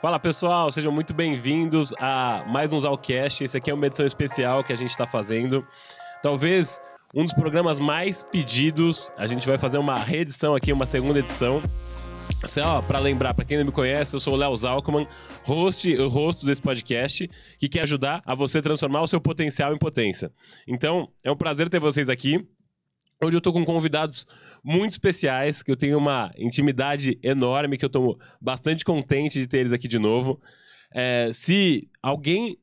[0.00, 3.44] Fala pessoal, sejam muito bem-vindos a mais um Zalcast.
[3.44, 5.62] Esse aqui é uma edição especial que a gente está fazendo.
[6.22, 6.80] Talvez
[7.14, 9.12] um dos programas mais pedidos.
[9.18, 11.62] A gente vai fazer uma reedição aqui, uma segunda edição.
[12.46, 15.06] Só para lembrar, para quem não me conhece, eu sou o Léo Zalkman,
[15.44, 19.78] host, o rosto desse podcast, que quer ajudar a você transformar o seu potencial em
[19.78, 20.32] potência.
[20.66, 22.42] Então, é um prazer ter vocês aqui.
[23.22, 24.26] Hoje eu tô com convidados
[24.64, 29.58] muito especiais, que eu tenho uma intimidade enorme, que eu tô bastante contente de ter
[29.58, 30.40] eles aqui de novo.
[30.90, 32.56] É, se alguém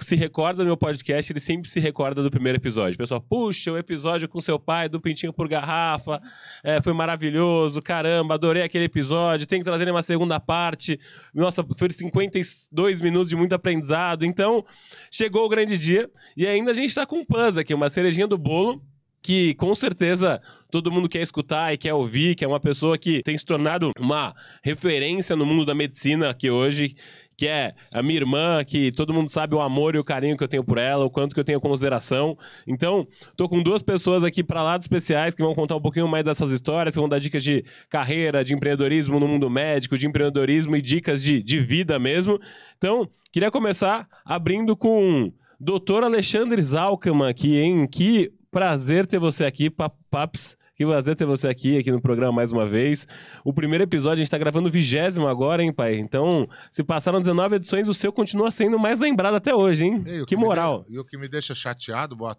[0.00, 2.98] se recorda do meu podcast, ele sempre se recorda do primeiro episódio.
[2.98, 6.20] Pessoal, puxa, o episódio com seu pai do Pintinho por Garrafa,
[6.64, 10.98] é, foi maravilhoso, caramba, adorei aquele episódio, tem que trazer uma segunda parte.
[11.32, 14.24] Nossa, foi 52 minutos de muito aprendizado.
[14.24, 14.64] Então,
[15.12, 18.26] chegou o grande dia e ainda a gente tá com um plus aqui, uma cerejinha
[18.26, 18.82] do bolo
[19.22, 23.22] que com certeza todo mundo quer escutar e quer ouvir, que é uma pessoa que
[23.22, 26.96] tem se tornado uma referência no mundo da medicina aqui hoje,
[27.36, 30.42] que é a minha irmã, que todo mundo sabe o amor e o carinho que
[30.42, 32.36] eu tenho por ela, o quanto que eu tenho consideração.
[32.66, 33.06] Então,
[33.36, 36.50] tô com duas pessoas aqui para lá especiais que vão contar um pouquinho mais dessas
[36.50, 40.82] histórias, que vão dar dicas de carreira, de empreendedorismo no mundo médico, de empreendedorismo e
[40.82, 42.40] dicas de, de vida mesmo.
[42.76, 47.86] Então, queria começar abrindo com Doutor Alexandre Zalkman aqui, hein?
[47.86, 50.58] Que Prazer ter você aqui, Paps.
[50.76, 53.06] Que prazer ter você aqui, aqui no programa mais uma vez.
[53.42, 55.96] O primeiro episódio, a gente tá gravando o vigésimo agora, hein, pai?
[55.96, 60.02] Então, se passaram 19 edições, o seu continua sendo mais lembrado até hoje, hein?
[60.04, 60.84] Ei, que, que moral.
[60.86, 62.36] e o que me deixa chateado, boa,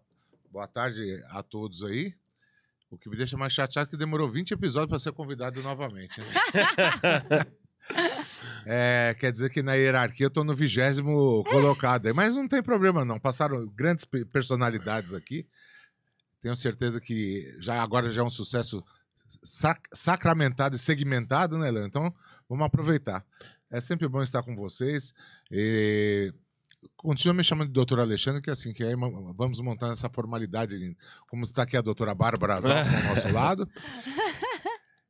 [0.51, 2.13] boa tarde a todos aí.
[2.91, 6.19] O que me deixa mais chateado é que demorou 20 episódios para ser convidado novamente.
[6.19, 6.27] Né?
[8.65, 12.15] É, quer dizer que na hierarquia eu tô no vigésimo colocado.
[12.15, 13.19] Mas não tem problema, não.
[13.19, 15.45] Passaram grandes personalidades aqui.
[16.43, 18.83] Tenho certeza que já agora já é um sucesso
[19.41, 21.87] sac sacramentado e segmentado, né, Leandro?
[21.87, 22.13] Então,
[22.49, 23.25] vamos aproveitar.
[23.71, 25.13] É sempre bom estar com vocês.
[25.49, 26.33] E...
[26.97, 30.97] Continua me chamando de doutor Alexandre, que é assim, que aí vamos montando essa formalidade,
[31.29, 33.69] como está aqui a doutora Bárbara Azal ao nosso lado.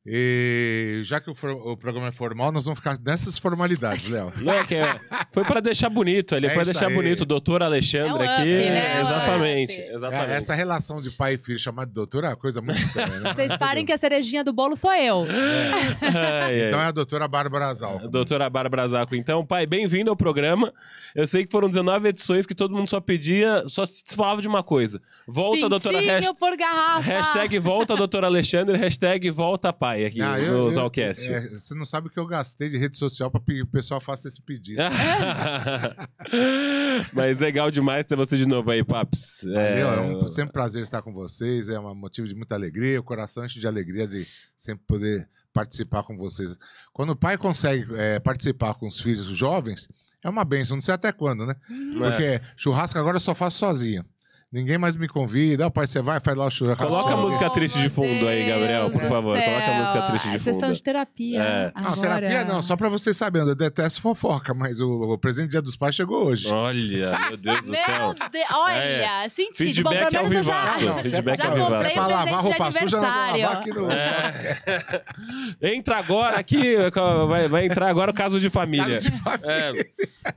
[0.05, 1.35] E já que o,
[1.71, 4.33] o, programa é formal, nós vamos ficar nessas formalidades, Léo.
[4.43, 4.99] Não, é que é,
[5.31, 6.93] foi para deixar bonito ali, é para deixar aí.
[6.93, 8.41] bonito o doutor Alexandre é um aqui.
[8.41, 8.99] Up, né?
[8.99, 10.31] Exatamente, é exatamente.
[10.31, 13.33] essa relação de pai e filho chamado de doutor é uma coisa muito estranha, né?
[13.33, 15.25] Vocês parem que a cerejinha do bolo sou eu.
[15.25, 16.67] É.
[16.67, 18.09] então é a doutora Bárbara Azalco.
[18.09, 19.15] Doutora Bárbara Azalco.
[19.15, 20.73] Então, pai, bem-vindo ao programa.
[21.15, 24.49] Eu sei que foram 19 edições que todo mundo só pedia, só se falava de
[24.49, 25.01] uma coisa.
[25.25, 26.17] Volta, Pintinho doutora.
[26.19, 26.33] Hasht...
[26.37, 27.01] por garrafa.
[27.01, 28.75] Hashtag volta, doutor Alexandre.
[28.75, 31.31] Hashtag volta, pai pai aqui ah, no Zalcast.
[31.31, 34.01] É, você não sabe o que eu gastei de rede social para que o pessoal
[34.01, 34.81] faça esse pedido.
[37.13, 39.45] Mas legal demais ter você de novo aí, Paps.
[39.45, 39.81] É...
[39.81, 43.03] é um sempre um prazer estar com vocês, é um motivo de muita alegria, o
[43.03, 44.27] coração enche de alegria de
[44.57, 46.57] sempre poder participar com vocês.
[46.91, 49.87] Quando o pai consegue é, participar com os filhos jovens,
[50.23, 51.55] é uma benção, não sei até quando, né?
[51.97, 52.41] Porque é.
[52.55, 54.05] churrasco agora eu só faço sozinho.
[54.53, 55.65] Ninguém mais me convida.
[55.65, 56.85] Ah, pai, você vai, faz lá o churrasco.
[56.85, 59.35] Coloca a música triste de fundo aí, Gabriel, por favor.
[59.35, 59.45] Céu.
[59.45, 60.53] Coloca a música triste de fundo.
[60.53, 61.41] Sessão de terapia.
[61.41, 61.71] É.
[61.81, 63.47] Não, terapia não, só pra vocês saberem.
[63.47, 66.47] Eu detesto fofoca, mas o, o presente Dia dos Pais chegou hoje.
[66.49, 68.13] Olha, meu Deus do céu.
[68.13, 68.53] De...
[68.53, 69.29] Olha, é.
[69.29, 69.57] senti.
[69.57, 70.85] Feedback Bom, ao vivaço.
[70.85, 71.89] Já, Feedback já vivaço.
[71.89, 73.91] Você vai lavar roupa suja, lavar aqui no...
[73.91, 75.03] É.
[75.73, 76.75] Entra agora aqui,
[77.27, 78.85] vai, vai entrar agora o caso de família.
[78.85, 79.51] Caso de família.
[79.51, 79.71] É.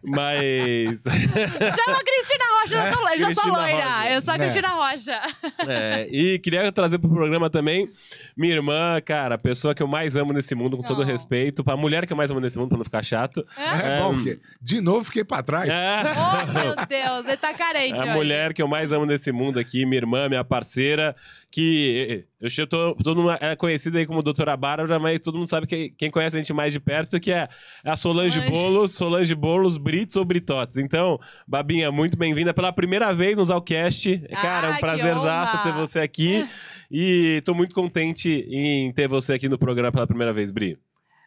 [0.02, 1.02] Mas...
[1.02, 4.05] Chama a Cristina Rocha, eu, eu já sou loira.
[4.14, 4.86] Eu sou a Cristina Rocha.
[4.96, 5.20] Rocha.
[5.68, 7.88] É, e queria trazer pro programa também
[8.36, 11.04] minha irmã, cara, a pessoa que eu mais amo nesse mundo, com todo oh.
[11.04, 11.64] respeito.
[11.66, 13.44] A mulher que eu mais amo nesse mundo, pra não ficar chato.
[13.56, 15.68] É, é bom, porque de novo fiquei pra trás.
[15.68, 16.02] É.
[16.12, 18.00] Oh, meu Deus, ele tá carente.
[18.00, 18.14] A hoje.
[18.14, 21.16] mulher que eu mais amo nesse mundo aqui, minha irmã, minha parceira,
[21.50, 25.66] que eu tô, todo mundo é conhecida aí como Doutora Bárbara, mas todo mundo sabe
[25.66, 27.48] que quem conhece a gente mais de perto que é
[27.84, 28.52] a Solange Solange.
[28.52, 30.76] Bolos, Solange Bolos, Brits ou Britotes.
[30.76, 34.18] Então, Babinha, muito bem-vinda pela primeira vez no Zalcast.
[34.42, 36.46] Cara, é um prazerzaço ter você aqui.
[36.90, 40.78] E tô muito contente em ter você aqui no programa pela primeira vez, Bri.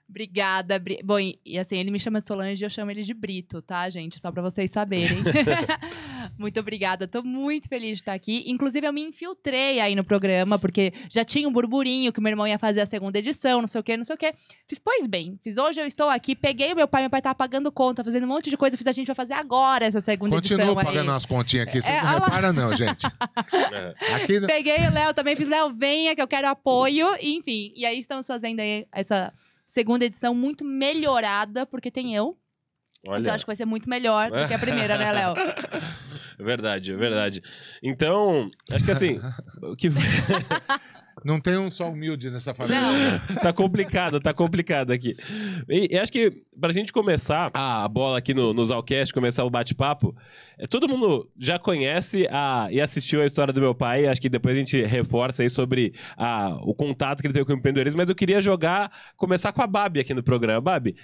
[0.10, 1.00] Obrigada, Bri...
[1.04, 3.88] Bom, e, assim, ele me chama de Solange e eu chamo ele de Brito, tá,
[3.92, 4.20] gente?
[4.20, 5.18] Só pra vocês saberem.
[6.38, 8.44] muito obrigada, tô muito feliz de estar aqui.
[8.48, 12.48] Inclusive, eu me infiltrei aí no programa, porque já tinha um burburinho que meu irmão
[12.48, 14.34] ia fazer a segunda edição, não sei o quê, não sei o quê.
[14.68, 17.36] Fiz, pois bem, fiz hoje eu estou aqui, peguei o meu pai, meu pai tava
[17.36, 20.36] pagando conta, fazendo um monte de coisa, fiz a gente vai fazer agora essa segunda
[20.36, 20.76] Continua edição.
[20.76, 21.18] Continua pagando aí.
[21.18, 23.06] as continhas aqui, você é, não repara não, gente.
[24.16, 24.42] Aqui...
[24.42, 27.72] Peguei o Léo, também fiz, Léo, venha que eu quero apoio, enfim.
[27.76, 29.32] E aí estamos fazendo aí essa
[29.70, 32.36] segunda edição muito melhorada, porque tem eu.
[33.08, 33.22] Olha.
[33.22, 35.36] Então acho que vai ser muito melhor do que a primeira, né, Léo?
[36.42, 37.44] Verdade, verdade.
[37.84, 39.20] Então, acho que assim.
[39.62, 39.90] o que...
[41.24, 42.80] Não tem um só humilde nessa família.
[43.42, 45.16] tá complicado, tá complicado aqui.
[45.70, 49.50] E, e acho que pra gente começar a bola aqui no, no Zalcast, começar o
[49.50, 50.16] bate-papo,
[50.58, 54.08] é, todo mundo já conhece a, e assistiu a história do meu pai.
[54.08, 57.54] Acho que depois a gente reforça aí sobre a, o contato que ele teve com
[57.54, 57.98] o empreendedorismo.
[57.98, 60.62] Mas eu queria jogar, começar com a Babi aqui no programa.
[60.62, 60.96] Babi,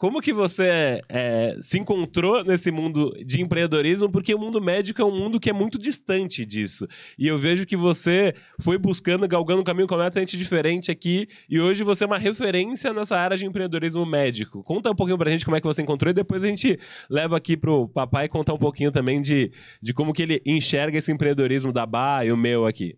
[0.00, 4.10] como que você é, se encontrou nesse mundo de empreendedorismo?
[4.10, 6.86] Porque o mundo médico é um mundo que é muito distante disso.
[7.18, 11.28] E eu vejo que você foi buscando, galgando um caminho completamente diferente aqui.
[11.50, 14.64] E hoje você é uma referência nessa área de empreendedorismo médico.
[14.64, 16.80] Conta um pouquinho pra gente como é que você encontrou e depois a gente
[17.10, 19.52] leva aqui pro papai contar um pouquinho também de,
[19.82, 22.96] de como que ele enxerga esse empreendedorismo da Bá e o meu aqui.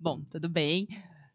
[0.00, 0.88] Bom, tudo bem.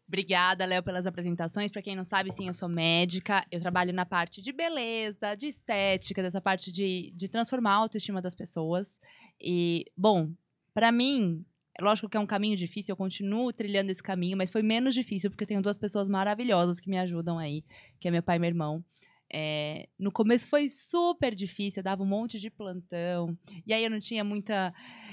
[0.08, 1.70] Obrigada, Léo, pelas apresentações.
[1.70, 3.46] Para quem não sabe, sim, eu sou médica.
[3.52, 8.22] Eu trabalho na parte de beleza, de estética, dessa parte de, de transformar a autoestima
[8.22, 9.00] das pessoas.
[9.38, 10.32] E, bom,
[10.72, 11.44] para mim,
[11.78, 14.94] é lógico que é um caminho difícil, eu continuo trilhando esse caminho, mas foi menos
[14.94, 17.62] difícil porque eu tenho duas pessoas maravilhosas que me ajudam aí,
[18.00, 18.82] que é meu pai e meu irmão.
[19.30, 23.36] É, no começo foi super difícil, eu dava um monte de plantão.
[23.66, 24.72] E aí eu não tinha muita.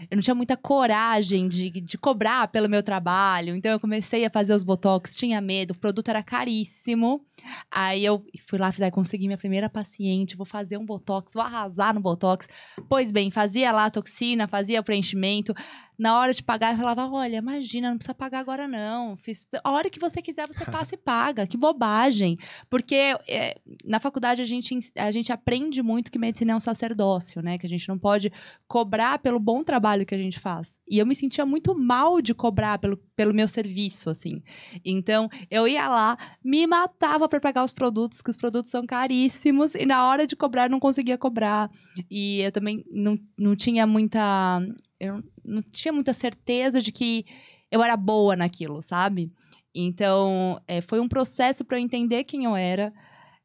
[0.09, 3.55] Eu não tinha muita coragem de, de cobrar pelo meu trabalho.
[3.55, 7.25] Então eu comecei a fazer os botox, tinha medo, o produto era caríssimo.
[7.71, 11.43] Aí eu fui lá, fiz, aí consegui minha primeira paciente, vou fazer um botox, vou
[11.43, 12.47] arrasar no botox.
[12.87, 15.53] Pois bem, fazia lá a toxina, fazia o preenchimento
[15.97, 19.15] na hora de pagar, eu falava: olha, imagina, não precisa pagar agora, não.
[19.17, 21.47] Fiz, a hora que você quiser, você passa e paga.
[21.47, 22.37] Que bobagem.
[22.69, 27.41] Porque é, na faculdade a gente, a gente aprende muito que medicina é um sacerdócio,
[27.41, 27.57] né?
[27.57, 28.31] Que a gente não pode
[28.67, 30.79] cobrar pelo bom trabalho que a gente faz.
[30.89, 34.41] E eu me sentia muito mal de cobrar pelo, pelo meu serviço, assim.
[34.83, 39.75] Então, eu ia lá, me matava para pagar os produtos, que os produtos são caríssimos,
[39.75, 41.69] e na hora de cobrar, não conseguia cobrar.
[42.09, 44.59] E eu também não, não tinha muita.
[44.99, 47.25] Eu não tinha muita certeza de que
[47.71, 49.31] eu era boa naquilo, sabe?
[49.73, 52.93] Então, é, foi um processo para eu entender quem eu era.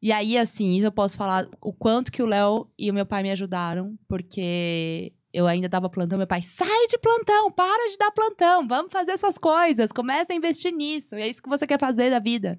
[0.02, 3.22] E aí, assim, eu posso falar o quanto que o Léo e o meu pai
[3.22, 6.18] me ajudaram, porque eu ainda dava plantão.
[6.18, 10.36] Meu pai, sai de plantão, para de dar plantão, vamos fazer essas coisas, começa a
[10.36, 12.58] investir nisso, é isso que você quer fazer da vida.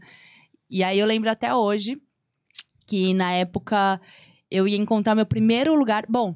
[0.70, 2.02] E aí eu lembro até hoje
[2.88, 4.00] que na época
[4.50, 6.06] eu ia encontrar meu primeiro lugar.
[6.08, 6.36] Bom,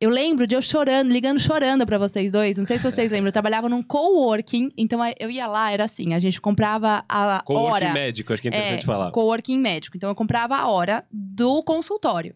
[0.00, 2.56] eu lembro de eu chorando, ligando chorando para vocês dois.
[2.56, 3.28] Não sei se vocês lembram.
[3.28, 7.72] Eu trabalhava num coworking, então eu ia lá, era assim, a gente comprava a coworking
[7.86, 7.92] hora.
[7.92, 9.10] médico, acho que é interessante é, falar.
[9.10, 9.96] Coworking médico.
[9.96, 12.34] Então eu comprava a hora do consultório.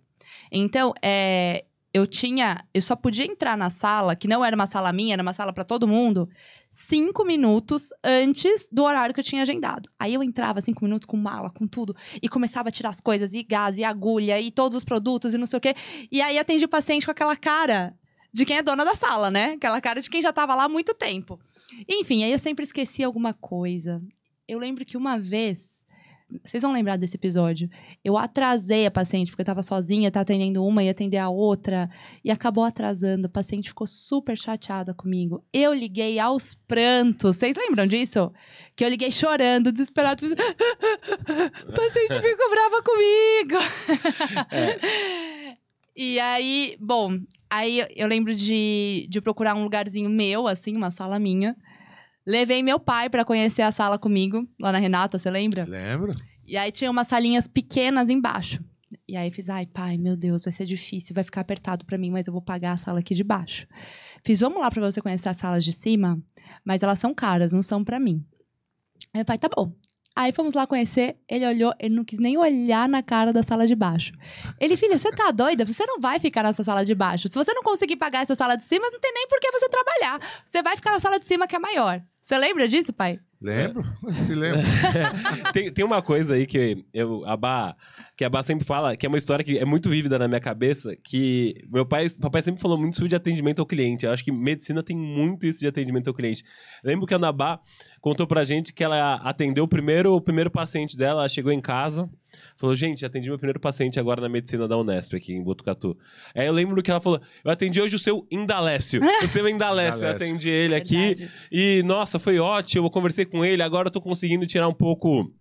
[0.50, 2.64] Então, é, eu tinha.
[2.72, 5.52] Eu só podia entrar na sala, que não era uma sala minha, era uma sala
[5.52, 6.28] para todo mundo,
[6.70, 9.88] cinco minutos antes do horário que eu tinha agendado.
[9.98, 13.32] Aí eu entrava cinco minutos com mala, com tudo, e começava a tirar as coisas,
[13.34, 15.74] e gás, e agulha, e todos os produtos, e não sei o quê.
[16.10, 17.94] E aí atendi o paciente com aquela cara
[18.32, 19.52] de quem é dona da sala, né?
[19.52, 21.38] Aquela cara de quem já tava lá há muito tempo.
[21.88, 24.00] Enfim, aí eu sempre esquecia alguma coisa.
[24.46, 25.84] Eu lembro que uma vez
[26.44, 27.70] vocês vão lembrar desse episódio.
[28.04, 31.90] Eu atrasei a paciente, porque eu tava sozinha, tá atendendo uma e atender a outra.
[32.22, 33.26] E acabou atrasando.
[33.26, 35.42] A paciente ficou super chateada comigo.
[35.52, 37.36] Eu liguei aos prantos.
[37.36, 38.32] Vocês lembram disso?
[38.76, 40.26] Que eu liguei chorando, desesperado.
[40.26, 43.56] A paciente ficou brava comigo.
[44.50, 45.58] É.
[46.00, 47.18] E aí, bom,
[47.50, 51.56] aí eu lembro de, de procurar um lugarzinho meu, assim, uma sala minha.
[52.28, 55.64] Levei meu pai para conhecer a sala comigo, lá na Renata, você lembra?
[55.64, 56.14] Lembro.
[56.46, 58.62] E aí tinha umas salinhas pequenas embaixo.
[59.08, 62.10] E aí fiz, ai, pai, meu Deus, vai ser difícil, vai ficar apertado para mim,
[62.10, 63.66] mas eu vou pagar a sala aqui de baixo.
[64.22, 66.22] Fiz, vamos lá para você conhecer as salas de cima,
[66.62, 68.22] mas elas são caras, não são para mim.
[69.14, 69.72] Aí o pai, tá bom.
[70.18, 73.68] Aí fomos lá conhecer, ele olhou, ele não quis nem olhar na cara da sala
[73.68, 74.10] de baixo.
[74.58, 75.64] Ele, filha, você tá doida?
[75.64, 77.28] Você não vai ficar nessa sala de baixo.
[77.28, 79.68] Se você não conseguir pagar essa sala de cima, não tem nem por que você
[79.68, 80.20] trabalhar.
[80.44, 82.02] Você vai ficar na sala de cima que é maior.
[82.20, 83.20] Você lembra disso, pai?
[83.40, 83.84] Lembro,
[84.26, 84.60] se lembra.
[85.54, 87.76] tem, tem uma coisa aí que eu, a Bá,
[88.18, 90.40] que a Bá sempre fala, que é uma história que é muito vívida na minha
[90.40, 94.04] cabeça, que meu pai, papai sempre falou muito sobre de atendimento ao cliente.
[94.04, 96.42] Eu acho que medicina tem muito isso de atendimento ao cliente.
[96.82, 97.60] lembro que a Nabá
[98.00, 101.60] contou pra gente que ela atendeu o primeiro, o primeiro paciente dela, ela chegou em
[101.60, 102.10] casa,
[102.56, 105.96] falou, gente, atendi meu primeiro paciente agora na medicina da Unesp aqui em Botucatu.
[106.34, 110.04] Aí eu lembro que ela falou, eu atendi hoje o seu Indalécio, o seu Indalécio,
[110.04, 111.30] eu atendi ele aqui, Verdade.
[111.52, 115.32] e nossa, foi ótimo, eu conversei com ele, agora eu tô conseguindo tirar um pouco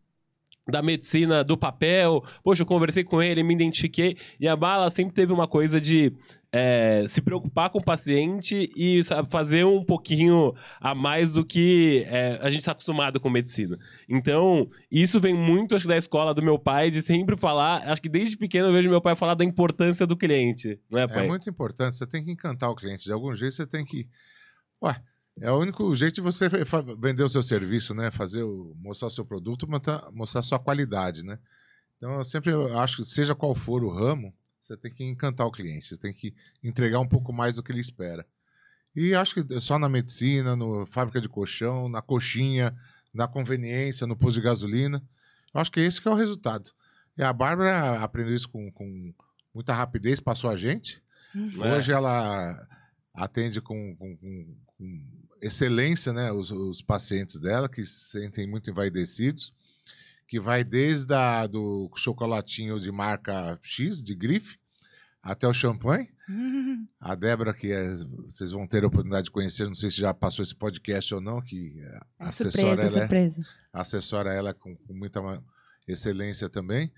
[0.68, 2.24] da medicina do papel.
[2.44, 4.18] Poxa, eu conversei com ele, me identifiquei.
[4.40, 6.14] E a Bala sempre teve uma coisa de
[6.52, 12.06] é, se preocupar com o paciente e sabe, fazer um pouquinho a mais do que
[12.08, 13.78] é, a gente está acostumado com medicina.
[14.08, 17.88] Então, isso vem muito, acho que, da escola do meu pai, de sempre falar.
[17.88, 21.08] Acho que desde pequeno eu vejo meu pai falar da importância do cliente, não é,
[21.08, 21.26] pai?
[21.26, 21.96] É muito importante.
[21.96, 23.06] Você tem que encantar o cliente.
[23.06, 24.08] De algum jeito você tem que.
[24.82, 24.96] Ué
[25.42, 26.50] É o único jeito de você
[27.00, 28.10] vender o seu serviço, né?
[28.12, 31.38] Fazer o, mostrar o seu produto, mostrar, mostrar a sua qualidade, né?
[31.98, 35.52] Então, eu sempre acho que, seja qual for o ramo, você tem que encantar o
[35.52, 38.26] cliente, você tem que entregar um pouco mais do que ele espera.
[38.96, 42.76] E acho que só na medicina, no fábrica de colchão, na coxinha,
[43.14, 45.02] na conveniência, no posto de gasolina,
[45.54, 46.72] eu acho que esse que é o resultado.
[47.18, 49.14] E a Bárbara aprendeu isso com, com
[49.54, 51.02] muita rapidez, passou a gente.
[51.36, 51.76] É.
[51.78, 52.68] Hoje ela
[53.14, 58.70] atende com, com- com- com excelência né, os, os pacientes dela, que se sentem muito
[58.70, 59.54] envaidecidos,
[60.28, 64.58] que vai desde a, do chocolatinho de marca X, de grife,
[65.22, 66.10] até o champanhe.
[67.00, 70.14] A Débora, que é- vocês vão ter a oportunidade de conhecer, não sei se já
[70.14, 73.42] passou esse podcast ou não, que É assessora surpresa, ela, é- surpresa.
[73.72, 75.22] assessora ela com, com muita
[75.88, 76.92] excelência também.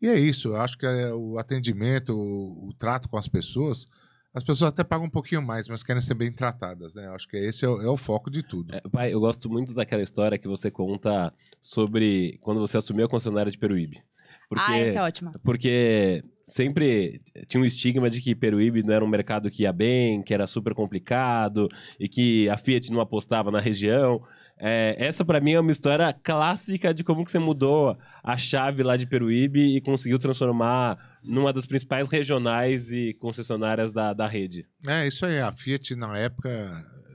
[0.00, 3.88] E é isso, eu acho que é o atendimento, o, o trato com as pessoas,
[4.36, 7.08] as pessoas até pagam um pouquinho mais, mas querem ser bem tratadas, né?
[7.08, 8.76] Acho que esse é o, é o foco de tudo.
[8.76, 13.08] É, pai, eu gosto muito daquela história que você conta sobre quando você assumiu a
[13.08, 14.02] concessionária de Peruíbe.
[14.48, 15.32] Porque, Ah, essa é ótima.
[15.42, 20.22] porque sempre tinha um estigma de que Peruíbe não era um mercado que ia bem,
[20.22, 24.22] que era super complicado e que a Fiat não apostava na região.
[24.58, 28.82] É, essa pra mim é uma história clássica de como que você mudou a chave
[28.82, 34.64] lá de Peruíbe e conseguiu transformar numa das principais regionais e concessionárias da, da rede.
[34.86, 35.40] É, isso aí.
[35.40, 36.50] A Fiat, na época,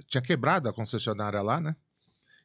[0.07, 1.73] tinha quebrado a concessionária lá, né?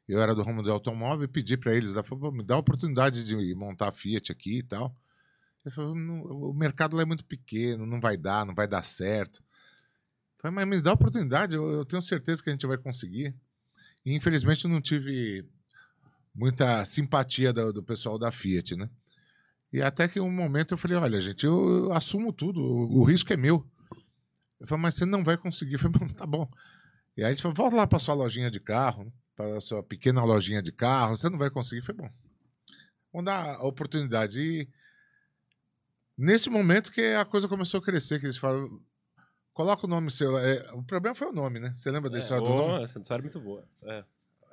[0.09, 2.59] Eu era do ramo do automóvel e pedi para eles, falei, "Pô, me dá a
[2.59, 4.95] oportunidade de montar a Fiat aqui e tal.
[5.65, 8.85] Ele falou, "Não, o mercado lá é muito pequeno, não vai dar, não vai dar
[8.85, 9.43] certo.
[10.37, 12.79] Eu falei, mas me dá a oportunidade, eu, eu tenho certeza que a gente vai
[12.79, 13.35] conseguir.
[14.05, 15.45] E infelizmente eu não tive
[16.35, 18.89] muita simpatia do, do pessoal da Fiat, né?
[19.73, 23.33] E até que um momento eu falei, olha, gente, eu, assumo tudo, o, o risco
[23.33, 23.67] é meu.
[24.61, 25.75] Eu falei, mas você não vai conseguir.
[25.75, 26.49] Eu falei, "Bom, tá bom.
[27.17, 30.63] E aí ele falou, volta lá para sua lojinha de carro, para sua pequena lojinha
[30.63, 31.83] de carro, você não vai conseguir.
[31.83, 32.15] Falei, bom,
[33.13, 34.41] vamos dar a oportunidade.
[34.41, 34.69] E
[36.17, 38.81] nesse momento que a coisa começou a crescer, que eles falam,
[39.53, 40.33] coloca o nome seu.
[40.33, 41.73] lá." É, o problema foi o nome, né?
[41.75, 42.83] Você lembra da história do nome?
[42.83, 43.69] essa história é muito boa.
[43.85, 44.05] É.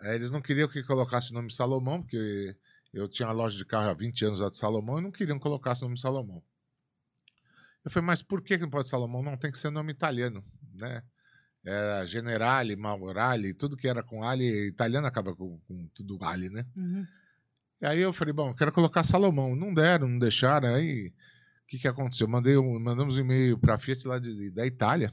[0.01, 2.55] É, eles não queriam que colocasse o nome Salomão, porque
[2.93, 5.37] eu tinha uma loja de carro há 20 anos lá de Salomão e não queriam
[5.37, 6.43] que colocasse o nome Salomão.
[7.85, 9.23] Eu falei, mas por que que não pode Salomão?
[9.23, 11.03] Não, tem que ser nome italiano, né?
[11.65, 16.65] Era Generale, Maurali, tudo que era com Ali, italiano acaba com, com tudo Ali, né?
[16.75, 17.05] Uhum.
[17.81, 19.55] E aí eu falei, bom, quero colocar Salomão.
[19.55, 20.73] Não deram, não deixaram.
[20.73, 22.27] Aí o que, que aconteceu?
[22.27, 25.11] Mandei um, mandamos um e-mail para a Fiat lá de, da Itália,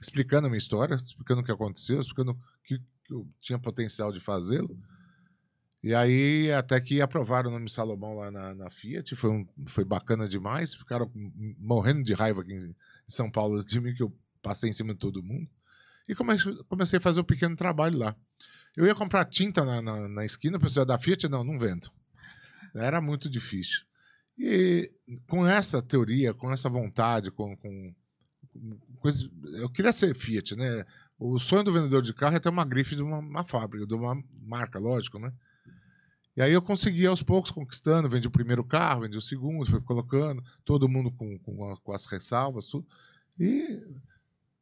[0.00, 4.20] explicando a minha história, explicando o que aconteceu, explicando que, que eu tinha potencial de
[4.20, 4.76] fazê-lo.
[5.82, 9.84] E aí, até que aprovaram o nome Salomão lá na, na Fiat, foi, um, foi
[9.84, 10.74] bacana demais.
[10.74, 11.10] Ficaram
[11.58, 12.74] morrendo de raiva aqui em
[13.08, 15.48] São Paulo de mim, que eu passei em cima de todo mundo.
[16.12, 18.14] E comecei, a fazer um pequeno trabalho lá.
[18.76, 21.90] Eu ia comprar tinta na, na, na esquina, o pessoal da Fiat, não, não vendo.
[22.74, 23.80] Era muito difícil.
[24.38, 24.90] E
[25.26, 27.94] com essa teoria, com essa vontade, com, com,
[28.52, 30.84] com coisa, eu queria ser Fiat, né?
[31.18, 33.94] O sonho do vendedor de carro é ter uma grife de uma, uma fábrica, de
[33.94, 35.32] uma marca, lógico, né?
[36.36, 39.80] E aí eu consegui aos poucos conquistando, vendi o primeiro carro, vendi o segundo, fui
[39.82, 42.86] colocando, todo mundo com, com, com as ressalvas, tudo.
[43.38, 43.82] E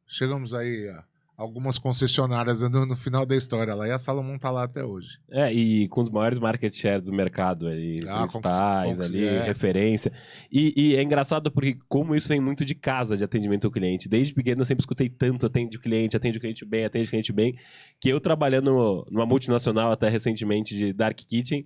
[0.05, 1.05] chegamos aí a
[1.37, 5.07] algumas concessionárias no, no final da história lá, e a Salomão tá lá até hoje.
[5.29, 9.43] É, e com os maiores market shares do mercado ali, Ah, principais conquist- ali, é.
[9.43, 10.11] referência.
[10.51, 14.07] E, e é engraçado porque como isso vem muito de casa de atendimento ao cliente.
[14.07, 17.09] Desde pequeno eu sempre escutei tanto atende o cliente, atende o cliente bem, atende o
[17.09, 17.55] cliente bem,
[17.99, 21.65] que eu trabalhando numa multinacional até recentemente de Dark Kitchen,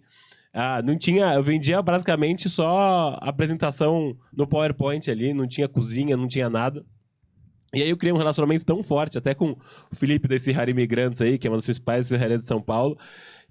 [0.58, 6.30] ah, não tinha, eu vendia basicamente só apresentação no PowerPoint ali, não tinha cozinha, não
[6.30, 6.86] tinha nada.
[7.74, 11.22] E aí eu criei um relacionamento tão forte, até com o Felipe desse Rara Imigrantes
[11.22, 12.98] aí, que é uma das principais serrarias de São Paulo,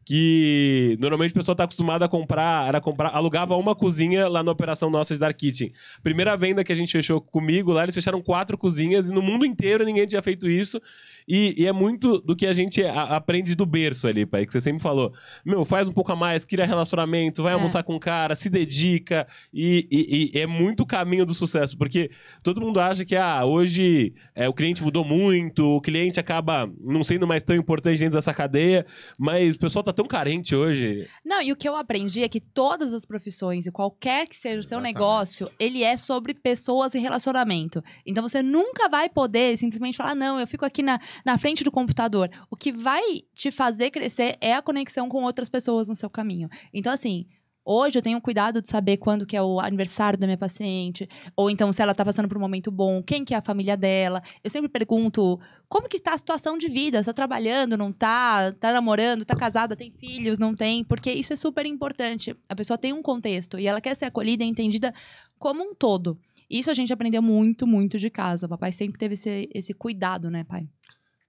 [0.05, 4.53] que normalmente o pessoal tá acostumado a comprar, era comprar, alugava uma cozinha lá na
[4.53, 5.73] operação nossa de Dark Kitchen.
[6.03, 9.47] Primeira venda que a gente fechou comigo lá, eles fecharam quatro cozinhas e no mundo
[9.47, 10.81] inteiro ninguém tinha feito isso.
[11.27, 14.53] E, e é muito do que a gente a- aprende do berço ali, pai, que
[14.53, 15.11] você sempre falou.
[15.45, 17.55] Meu, faz um pouco a mais, cria relacionamento, vai É.
[17.55, 19.27] almoçar com o cara, se dedica.
[19.53, 22.11] E, e- e é muito o caminho do sucesso, porque
[22.43, 27.03] todo mundo acha que ah, hoje é, o cliente mudou muito, o cliente acaba não
[27.03, 28.85] sendo mais tão importante dentro dessa cadeia,
[29.19, 31.09] mas o pessoal tá tão carente hoje.
[31.25, 34.61] Não, e o que eu aprendi é que todas as profissões e qualquer que seja
[34.61, 34.95] o seu Exatamente.
[34.95, 37.83] negócio, ele é sobre pessoas e relacionamento.
[38.05, 41.71] Então você nunca vai poder simplesmente falar, não, eu fico aqui na, na frente do
[41.71, 42.31] computador.
[42.51, 46.49] O que vai te fazer crescer é a conexão com outras pessoas no seu caminho.
[46.73, 47.27] Então, assim,
[47.67, 51.49] Hoje eu tenho cuidado de saber quando que é o aniversário da minha paciente, ou
[51.49, 54.23] então se ela está passando por um momento bom, quem que é a família dela.
[54.43, 58.71] Eu sempre pergunto como que está a situação de vida, está trabalhando, não está, está
[58.71, 62.37] namorando, está casada, tem filhos, não tem, porque isso é super importante.
[62.49, 64.95] A pessoa tem um contexto e ela quer ser acolhida e entendida
[65.39, 66.19] como um todo.
[66.51, 68.45] Isso a gente aprendeu muito, muito de casa.
[68.45, 70.65] O papai sempre teve esse, esse cuidado, né, pai?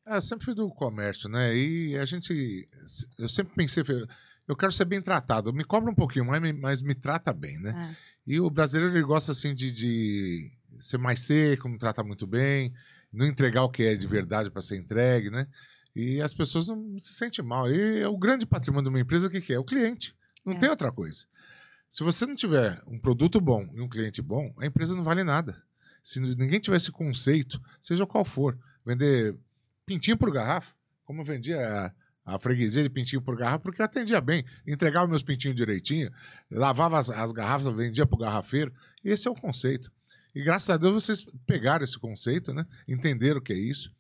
[0.05, 1.55] É, eu sempre fui do comércio, né?
[1.55, 2.67] E a gente.
[3.17, 3.83] Eu sempre pensei,
[4.47, 5.53] eu quero ser bem tratado.
[5.53, 7.91] Me cobra um pouquinho mais, mas me trata bem, né?
[7.91, 8.15] É.
[8.27, 12.73] E o brasileiro ele gosta assim de, de ser mais seco, me trata muito bem,
[13.11, 15.47] não entregar o que é de verdade para ser entregue, né?
[15.95, 17.71] E as pessoas não se sentem mal.
[17.71, 19.59] E é o grande patrimônio de uma empresa, o que, que é?
[19.59, 20.15] O cliente.
[20.45, 20.57] Não é.
[20.57, 21.25] tem outra coisa.
[21.89, 25.23] Se você não tiver um produto bom e um cliente bom, a empresa não vale
[25.23, 25.63] nada.
[26.03, 29.35] Se ninguém tiver esse conceito, seja qual for, vender
[29.85, 30.73] pintinho por garrafa,
[31.05, 31.93] como eu vendia
[32.25, 34.43] a freguesia de pintinho por garrafa, porque eu atendia bem.
[34.65, 36.11] Entregava meus pintinhos direitinho,
[36.51, 38.73] lavava as, as garrafas, vendia para o garrafeiro.
[39.03, 39.91] Esse é o conceito.
[40.33, 42.65] E graças a Deus vocês pegaram esse conceito, né?
[42.87, 43.93] Entenderam o que é isso.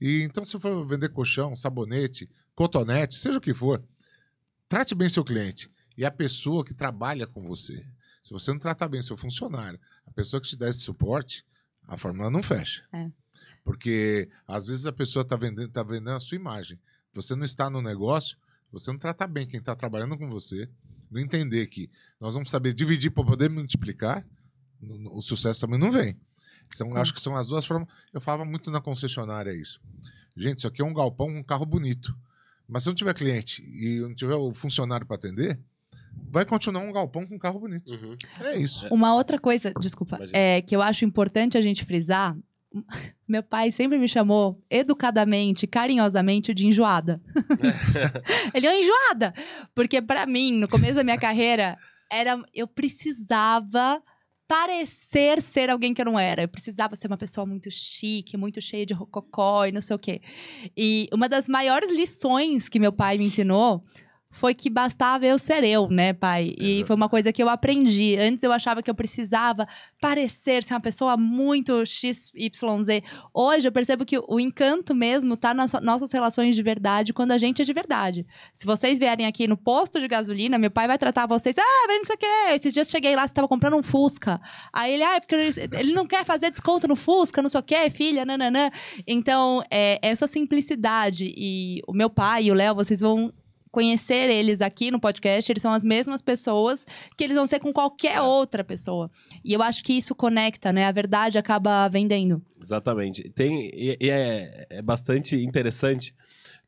[0.00, 3.82] E então, se for vender colchão, sabonete, cotonete, seja o que for,
[4.68, 7.84] trate bem seu cliente e a pessoa que trabalha com você.
[8.22, 11.44] Se você não tratar bem seu funcionário, a pessoa que te dá esse suporte,
[11.86, 12.84] a fórmula não fecha.
[12.92, 13.10] É.
[13.62, 16.78] Porque às vezes a pessoa está vendendo, tá vendendo a sua imagem
[17.16, 18.36] você não está no negócio,
[18.70, 20.68] você não trata bem quem está trabalhando com você,
[21.10, 24.26] não entender que nós vamos saber dividir para poder multiplicar,
[25.10, 26.16] o sucesso também não vem.
[26.74, 27.88] Então, acho que são as duas formas.
[28.12, 29.80] Eu falava muito na concessionária isso.
[30.36, 32.16] Gente, isso aqui é um galpão com um carro bonito.
[32.68, 35.58] Mas se não tiver cliente e não tiver o funcionário para atender,
[36.28, 37.90] vai continuar um galpão com um carro bonito.
[37.90, 38.16] Uhum.
[38.40, 38.86] É isso.
[38.88, 42.36] Uma outra coisa, desculpa, é que eu acho importante a gente frisar
[43.28, 47.20] meu pai sempre me chamou educadamente, carinhosamente de enjoada.
[48.54, 49.34] Ele é enjoada,
[49.74, 51.76] porque para mim, no começo da minha carreira,
[52.10, 54.02] era eu precisava
[54.48, 56.42] parecer ser alguém que eu não era.
[56.42, 59.98] Eu precisava ser uma pessoa muito chique, muito cheia de rococó e não sei o
[59.98, 60.20] quê.
[60.76, 63.84] E uma das maiores lições que meu pai me ensinou
[64.36, 66.54] foi que bastava eu ser eu, né, pai?
[66.58, 68.16] E foi uma coisa que eu aprendi.
[68.16, 69.66] Antes eu achava que eu precisava
[69.98, 73.02] parecer ser uma pessoa muito XYZ.
[73.32, 77.38] Hoje eu percebo que o encanto mesmo tá nas nossas relações de verdade quando a
[77.38, 78.26] gente é de verdade.
[78.52, 81.98] Se vocês vierem aqui no posto de gasolina, meu pai vai tratar vocês, ah, vem
[81.98, 82.26] não sei o quê.
[82.50, 84.38] Esses dias cheguei lá, você tava comprando um Fusca.
[84.70, 87.88] Aí ele, ah, porque ele não quer fazer desconto no Fusca, não sei o quê,
[87.88, 88.70] filha, nananã.
[89.06, 93.32] Então, é, essa simplicidade e o meu pai e o Léo, vocês vão
[93.76, 97.70] conhecer eles aqui no podcast, eles são as mesmas pessoas que eles vão ser com
[97.74, 98.22] qualquer é.
[98.22, 99.10] outra pessoa.
[99.44, 100.86] E eu acho que isso conecta, né?
[100.86, 102.40] A verdade acaba vendendo.
[102.58, 103.28] Exatamente.
[103.34, 106.14] Tem, e, e é, é bastante interessante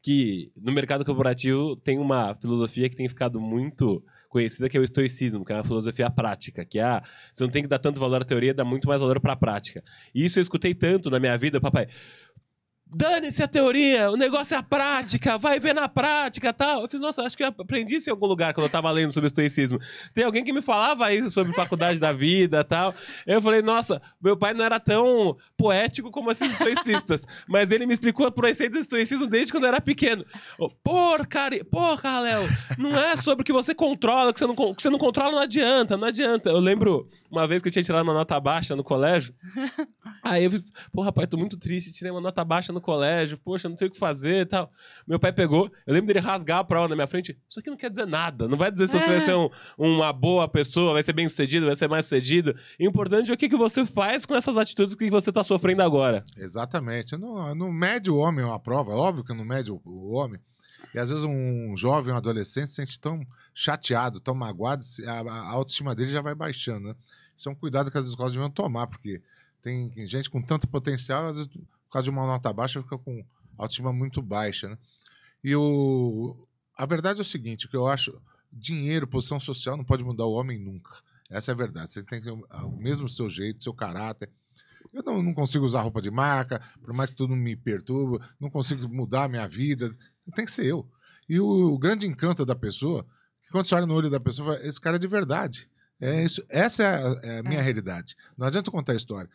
[0.03, 4.85] que no mercado corporativo tem uma filosofia que tem ficado muito conhecida que é o
[4.85, 7.01] estoicismo, que é uma filosofia prática, que é
[7.33, 9.37] você não tem que dar tanto valor à teoria, dá muito mais valor para a
[9.37, 9.83] prática.
[10.15, 11.87] E isso eu escutei tanto na minha vida, papai.
[12.91, 16.83] Dane-se a teoria, o negócio é a prática, vai ver na prática tal.
[16.83, 19.13] Eu fiz, nossa, acho que eu aprendi isso em algum lugar quando eu tava lendo
[19.13, 19.79] sobre estoicismo.
[20.15, 22.95] Tem alguém que me falava isso sobre faculdade da vida tal.
[23.27, 27.93] Eu falei, nossa, meu pai não era tão poético como esses estoicistas, mas ele me
[27.93, 30.25] explicou por essência do estoicismo desde quando eu era pequeno.
[30.83, 32.49] Porcaria, porra, Léo,
[32.79, 35.41] não é sobre o que você controla, que você, não, que você não controla não
[35.41, 36.49] adianta, não adianta.
[36.49, 39.35] Eu lembro uma vez que eu tinha tirado uma nota baixa no colégio,
[40.23, 43.37] aí eu fiz, pô, rapaz, tô muito triste, tirei uma nota baixa no no colégio,
[43.39, 44.71] poxa, não sei o que fazer e tal.
[45.07, 47.37] Meu pai pegou, eu lembro dele rasgar a prova na minha frente.
[47.49, 48.49] Isso aqui não quer dizer nada.
[48.49, 49.01] Não vai dizer se é.
[49.01, 52.55] você vai ser um, uma boa pessoa, vai ser bem sucedido, vai ser mais sucedido.
[52.81, 55.83] O importante é o que, que você faz com essas atitudes que você está sofrendo
[55.83, 56.25] agora.
[56.37, 57.17] Exatamente.
[57.17, 60.41] Não, não mede o homem uma prova, óbvio que não mede o, o homem.
[60.95, 63.21] E às vezes um jovem, um adolescente se sente tão
[63.55, 66.95] chateado, tão magoado, a, a autoestima dele já vai baixando, né?
[67.37, 69.21] Isso é um cuidado que as escolas deviam tomar, porque
[69.63, 71.51] tem gente com tanto potencial, às vezes
[71.89, 73.25] por causa de uma nota baixa, fica com
[73.57, 74.79] autoestima muito baixa, né?
[75.43, 76.47] E o...
[76.77, 78.21] a verdade é o seguinte, o que eu acho,
[78.53, 80.91] dinheiro, posição social não pode mudar o homem nunca.
[81.31, 81.91] Essa é a verdade.
[81.91, 84.31] Você tem que ter o mesmo seu jeito, seu caráter.
[84.93, 88.51] Eu não, não consigo usar roupa de marca, por mais que tudo me perturba, não
[88.51, 89.91] consigo mudar a minha vida.
[90.35, 90.89] Tem que ser eu.
[91.29, 93.05] E o, o grande encanto da pessoa,
[93.43, 95.69] que quando você olha no olho da pessoa, fala, esse cara é de verdade.
[96.01, 97.63] É isso, essa é a, é a minha é.
[97.63, 98.17] realidade.
[98.37, 99.29] Não adianta contar a história.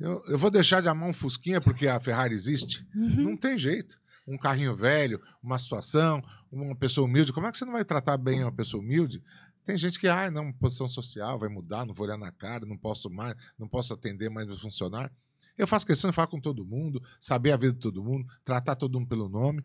[0.00, 2.86] Eu, eu vou deixar de amar um Fusquinha porque a Ferrari existe?
[2.94, 3.22] Uhum.
[3.22, 4.00] Não tem jeito.
[4.26, 7.32] Um carrinho velho, uma situação, uma pessoa humilde.
[7.32, 9.22] Como é que você não vai tratar bem uma pessoa humilde?
[9.64, 12.78] Tem gente que, ah, não, posição social vai mudar, não vou olhar na cara, não
[12.78, 15.12] posso mais, não posso atender mais meus funcionários.
[15.56, 18.76] Eu faço questão de falar com todo mundo, saber a vida de todo mundo, tratar
[18.76, 19.62] todo mundo pelo nome.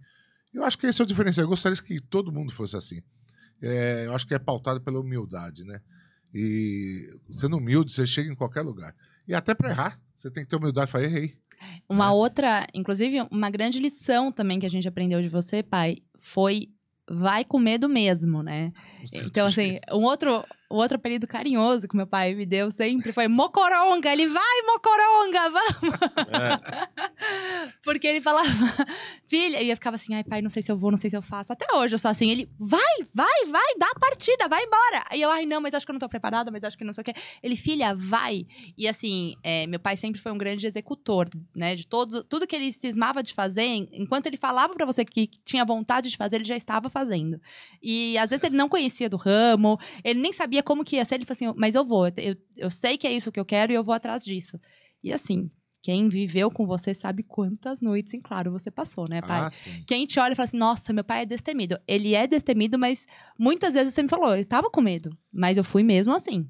[0.53, 1.45] Eu acho que esse é o diferencial.
[1.45, 3.01] Eu gostaria que todo mundo fosse assim.
[3.61, 5.79] é, eu acho que é pautado pela humildade, né?
[6.33, 8.93] E sendo humilde, você chega em qualquer lugar.
[9.25, 11.35] E até para errar, você tem que ter humildade e falar, errei.
[11.89, 12.11] Uma né?
[12.11, 16.69] outra, inclusive, uma grande lição também que a gente aprendeu de você, pai, foi
[17.07, 18.73] vai com medo mesmo, né?
[19.13, 23.27] Então, assim, um outro, um outro apelido carinhoso que meu pai me deu sempre foi
[23.27, 24.11] Mocoronga.
[24.11, 25.99] Ele vai, Mocoronga, vamos!
[26.31, 26.95] É.
[27.83, 28.47] Porque ele falava,
[29.27, 31.15] filha, e eu ficava assim, ai, pai, não sei se eu vou, não sei se
[31.15, 31.53] eu faço.
[31.53, 32.81] Até hoje eu sou assim, ele, vai,
[33.13, 35.05] vai, vai, dá a partida, vai embora.
[35.09, 36.93] Aí eu, ai, não, mas acho que eu não tô preparada, mas acho que não
[36.93, 37.13] sei o quê.
[37.43, 38.45] Ele, filha, vai.
[38.77, 41.75] E assim, é, meu pai sempre foi um grande executor, né?
[41.75, 45.63] De todos, tudo que ele cismava de fazer, enquanto ele falava para você que tinha
[45.63, 47.39] vontade de fazer, ele já estava fazendo.
[47.81, 51.15] E às vezes ele não conhecia do ramo, ele nem sabia como que ia ser,
[51.15, 53.71] ele falou assim, mas eu vou, eu, eu sei que é isso que eu quero
[53.71, 54.59] e eu vou atrás disso.
[55.03, 55.49] E assim,
[55.81, 59.41] quem viveu com você sabe quantas noites em claro você passou, né, pai?
[59.41, 59.83] Ah, sim.
[59.85, 61.77] Quem te olha e fala assim, nossa, meu pai é destemido.
[61.87, 63.05] Ele é destemido, mas
[63.37, 66.49] muitas vezes você me falou, eu tava com medo, mas eu fui mesmo assim.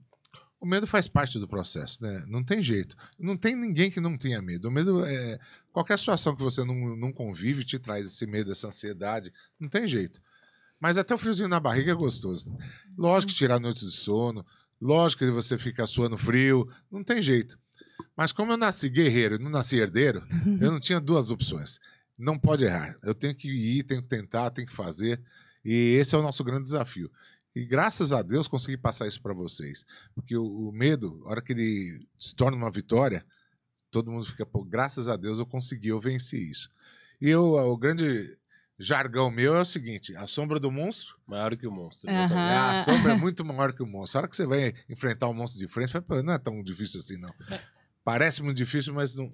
[0.58, 2.24] O medo faz parte do processo, né?
[2.28, 2.96] Não tem jeito.
[3.20, 4.70] Não tem ninguém que não tenha medo.
[4.70, 5.38] O medo é.
[5.72, 9.32] Qualquer situação que você não, não convive te traz esse medo, essa ansiedade.
[9.60, 10.22] Não tem jeito.
[10.80, 12.52] Mas até o friozinho na barriga é gostoso.
[12.52, 12.58] né?
[12.98, 14.46] Lógico que tirar noites de sono,
[14.80, 17.58] lógico que você fica suando frio, não tem jeito.
[18.16, 20.24] Mas como eu nasci guerreiro e não nasci herdeiro,
[20.62, 21.80] eu não tinha duas opções.
[22.18, 22.96] Não pode errar.
[23.04, 25.22] Eu tenho que ir, tenho que tentar, tenho que fazer.
[25.64, 27.12] E esse é o nosso grande desafio.
[27.54, 29.86] E graças a Deus consegui passar isso para vocês.
[30.14, 33.26] Porque o, o medo, a hora que ele se torna uma vitória,
[33.92, 36.70] todo mundo fica, pô, graças a Deus eu consegui, eu venci isso.
[37.20, 38.38] E eu, o grande
[38.78, 42.10] jargão meu é o seguinte: a sombra do monstro, Maior que o monstro.
[42.10, 42.26] É,
[42.58, 44.20] a sombra é muito maior que o monstro.
[44.20, 46.40] A hora que você vai enfrentar um monstro de frente, você fala, pô, não é
[46.40, 47.34] tão difícil assim, não.
[48.04, 49.34] Parece muito difícil, mas não.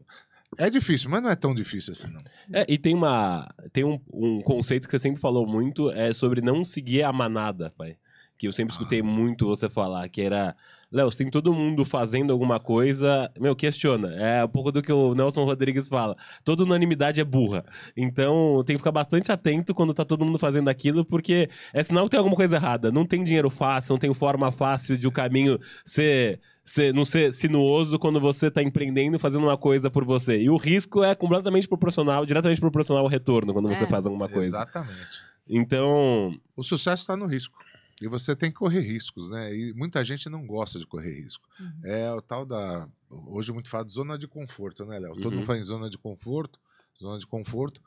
[0.58, 2.22] É difícil, mas não é tão difícil assim, não.
[2.54, 3.54] É, e tem uma.
[3.72, 7.72] Tem um, um conceito que você sempre falou muito, é sobre não seguir a manada,
[7.78, 7.98] pai.
[8.42, 9.04] Que eu sempre escutei Ah.
[9.04, 10.56] muito você falar, que era.
[10.92, 13.32] Léo, se tem todo mundo fazendo alguma coisa.
[13.40, 14.16] Meu, questiona.
[14.16, 16.18] É um pouco do que o Nelson Rodrigues fala.
[16.44, 17.64] Toda unanimidade é burra.
[17.96, 22.06] Então tem que ficar bastante atento quando tá todo mundo fazendo aquilo, porque é sinal
[22.06, 22.92] que tem alguma coisa errada.
[22.92, 26.40] Não tem dinheiro fácil, não tem forma fácil de o caminho ser.
[26.66, 30.42] ser não ser sinuoso quando você tá empreendendo e fazendo uma coisa por você.
[30.42, 33.88] E o risco é completamente proporcional, diretamente proporcional ao retorno quando você É.
[33.88, 34.58] faz alguma coisa.
[34.58, 35.22] Exatamente.
[35.48, 37.56] Então, O sucesso está no risco.
[38.02, 39.56] E você tem que correr riscos, né?
[39.56, 41.48] E muita gente não gosta de correr risco.
[41.60, 41.82] Uhum.
[41.84, 42.90] É o tal da.
[43.10, 45.14] Hoje muito fala de zona de conforto, né, Léo?
[45.16, 45.36] Todo Uhum.
[45.38, 46.60] mundo fala em zona de conforto,
[47.00, 47.80] zona de conforto.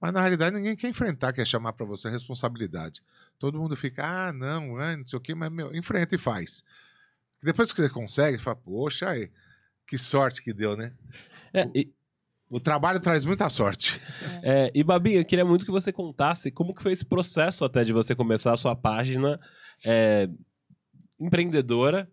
[0.00, 3.02] Mas na realidade ninguém quer enfrentar, quer chamar para você a responsabilidade.
[3.38, 6.64] Todo mundo fica, ah, não, ah, não sei o quê, mas meu, enfrenta e faz.
[7.42, 9.30] Depois que você consegue, fala, poxa, aí,
[9.86, 10.90] que sorte que deu, né?
[11.52, 11.92] é, e,
[12.50, 14.00] O trabalho traz muita sorte.
[14.42, 17.84] é, e Babi, eu queria muito que você contasse como que foi esse processo até
[17.84, 19.38] de você começar a sua página
[19.84, 20.28] é,
[21.18, 22.08] empreendedora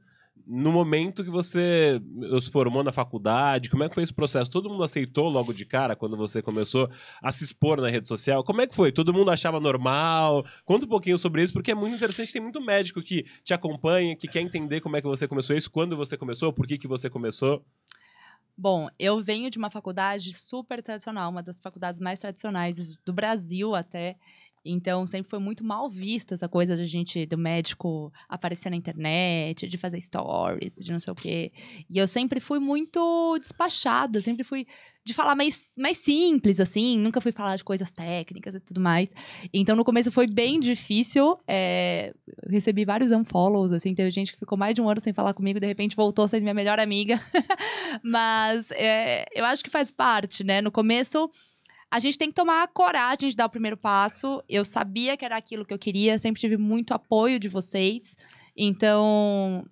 [0.47, 2.01] no momento que você
[2.39, 4.49] se formou na faculdade, como é que foi esse processo?
[4.49, 6.89] Todo mundo aceitou logo de cara quando você começou
[7.21, 8.41] a se expor na rede social?
[8.45, 8.93] Como é que foi?
[8.93, 10.45] Todo mundo achava normal?
[10.63, 14.15] Conta um pouquinho sobre isso, porque é muito interessante, tem muito médico que te acompanha,
[14.15, 16.87] que quer entender como é que você começou isso, quando você começou, por que, que
[16.87, 17.61] você começou.
[18.57, 23.75] Bom, eu venho de uma faculdade super tradicional, uma das faculdades mais tradicionais do Brasil
[23.75, 24.17] até.
[24.69, 29.67] Então, sempre foi muito mal visto essa coisa de gente, do médico aparecer na internet,
[29.67, 31.51] de fazer stories, de não sei o quê.
[31.89, 34.67] E eu sempre fui muito despachada, sempre fui
[35.07, 39.13] de falar mais, mais simples, assim, nunca fui falar de coisas técnicas e tudo mais.
[39.53, 41.39] Então, no começo foi bem difícil.
[41.47, 42.13] é,
[42.49, 45.61] recebi vários unfollows, assim, teve gente que ficou mais de um ano sem falar comigo,
[45.61, 47.19] de repente voltou a ser minha melhor amiga.
[48.03, 50.61] Mas é, eu acho que faz parte, né?
[50.61, 51.29] No começo,
[51.89, 54.43] a gente tem que tomar a coragem de dar o primeiro passo.
[54.47, 58.17] Eu sabia que era aquilo que eu queria, sempre tive muito apoio de vocês.
[58.55, 59.65] Então.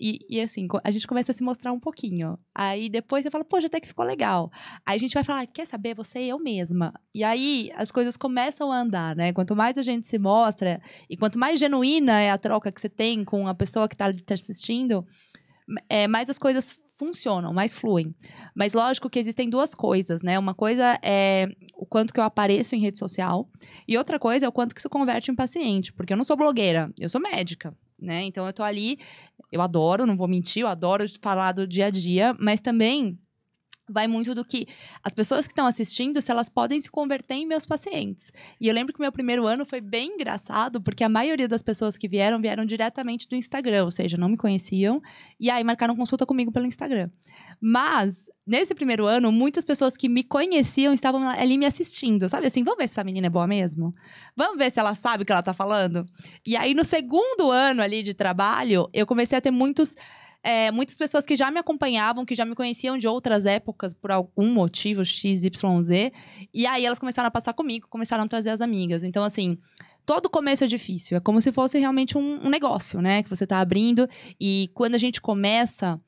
[0.00, 2.38] E, e assim, a gente começa a se mostrar um pouquinho.
[2.54, 4.50] Aí depois você fala, poxa, até que ficou legal.
[4.86, 6.94] Aí a gente vai falar, quer saber, você e eu mesma.
[7.14, 9.34] E aí as coisas começam a andar, né?
[9.34, 12.88] Quanto mais a gente se mostra e quanto mais genuína é a troca que você
[12.88, 15.06] tem com a pessoa que está te assistindo,
[15.90, 18.14] é, mais as coisas funcionam, mais fluem.
[18.54, 20.38] Mas lógico que existem duas coisas, né?
[20.38, 23.48] Uma coisa é o quanto que eu apareço em rede social
[23.86, 26.36] e outra coisa é o quanto que isso converte em paciente, porque eu não sou
[26.36, 28.22] blogueira, eu sou médica, né?
[28.24, 28.98] Então eu tô ali,
[29.52, 33.18] eu adoro, não vou mentir, eu adoro falar do dia a dia, mas também
[33.88, 34.66] vai muito do que
[35.02, 38.32] as pessoas que estão assistindo, se elas podem se converter em meus pacientes.
[38.60, 41.96] E eu lembro que meu primeiro ano foi bem engraçado, porque a maioria das pessoas
[41.96, 45.00] que vieram, vieram diretamente do Instagram, ou seja, não me conheciam,
[45.38, 47.08] e aí marcaram consulta comigo pelo Instagram.
[47.60, 52.64] Mas, nesse primeiro ano, muitas pessoas que me conheciam estavam ali me assistindo, sabe assim,
[52.64, 53.94] vamos ver se essa menina é boa mesmo?
[54.36, 56.04] Vamos ver se ela sabe o que ela tá falando?
[56.44, 59.94] E aí, no segundo ano ali de trabalho, eu comecei a ter muitos
[60.46, 64.12] é, muitas pessoas que já me acompanhavam, que já me conheciam de outras épocas, por
[64.12, 66.12] algum motivo, XYZ.
[66.54, 69.02] E aí elas começaram a passar comigo, começaram a trazer as amigas.
[69.02, 69.58] Então, assim,
[70.06, 71.16] todo começo é difícil.
[71.16, 73.24] É como se fosse realmente um, um negócio, né?
[73.24, 74.08] Que você está abrindo.
[74.40, 76.00] E quando a gente começa,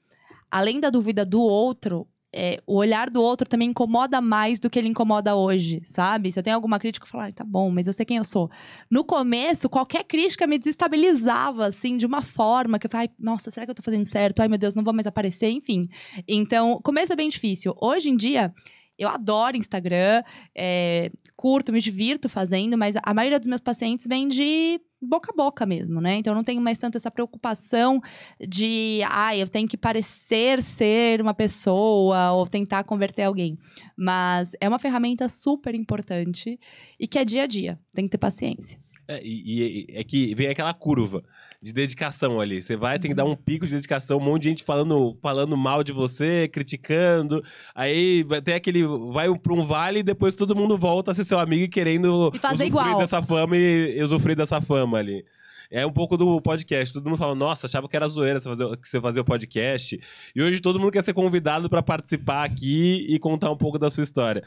[0.48, 4.78] além da dúvida do outro, é, o olhar do outro também incomoda mais do que
[4.78, 6.30] ele incomoda hoje, sabe?
[6.30, 8.24] Se eu tenho alguma crítica, eu falo, ah, tá bom, mas eu sei quem eu
[8.24, 8.50] sou.
[8.90, 13.64] No começo, qualquer crítica me desestabilizava, assim, de uma forma que eu falei, nossa, será
[13.64, 14.40] que eu tô fazendo certo?
[14.40, 15.88] Ai, meu Deus, não vou mais aparecer, enfim.
[16.26, 17.74] Então, começo é bem difícil.
[17.80, 18.52] Hoje em dia,
[18.98, 20.22] eu adoro Instagram,
[20.54, 25.36] é, curto, me divirto fazendo, mas a maioria dos meus pacientes vem de boca a
[25.36, 26.16] boca mesmo, né?
[26.16, 28.00] Então eu não tenho mais tanto essa preocupação
[28.40, 33.56] de, ah, eu tenho que parecer ser uma pessoa ou tentar converter alguém.
[33.96, 36.58] Mas é uma ferramenta super importante
[36.98, 38.80] e que é dia a dia, tem que ter paciência.
[39.08, 41.24] É, e, e é que vem aquela curva
[41.62, 42.60] de dedicação ali.
[42.62, 45.56] Você vai ter que dar um pico de dedicação, um monte de gente falando, falando
[45.56, 47.42] mal de você, criticando.
[47.74, 48.84] Aí vai ter aquele.
[49.10, 52.30] Vai pra um vale e depois todo mundo volta a ser seu amigo e querendo
[52.34, 52.98] E fazer igual.
[52.98, 55.24] dessa fama e, usufruir dessa fama ali.
[55.70, 56.94] É um pouco do podcast.
[56.94, 60.00] Todo mundo fala, nossa, achava que era zoeira você fazer, que você fazia o podcast.
[60.34, 63.90] E hoje todo mundo quer ser convidado pra participar aqui e contar um pouco da
[63.90, 64.42] sua história.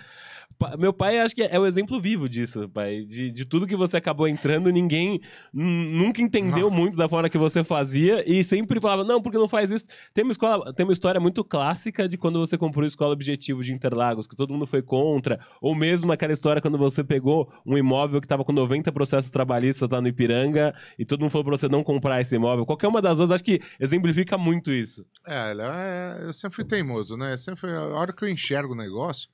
[0.78, 3.02] Meu pai, acho que é o exemplo vivo disso, pai.
[3.02, 5.20] De, de tudo que você acabou entrando, ninguém
[5.54, 6.76] nunca entendeu Não.
[6.78, 9.86] muito da forma que você fazia e sempre falava, não, porque não faz isso.
[10.14, 13.64] Tem uma, escola, tem uma história muito clássica de quando você comprou a escola Objetivo
[13.64, 15.40] de Interlagos, que todo mundo foi contra.
[15.62, 19.90] Ou mesmo aquela história quando você pegou um imóvel que estava com 90 processos trabalhistas
[19.90, 22.66] lá no Ipiranga e todo mundo falou pra você não comprar esse imóvel.
[22.66, 25.06] Qualquer uma das duas, acho que exemplifica muito isso.
[25.26, 27.36] É, é- eu sempre fui teimoso, né?
[27.38, 29.30] Sempre a hora que eu enxergo o negócio,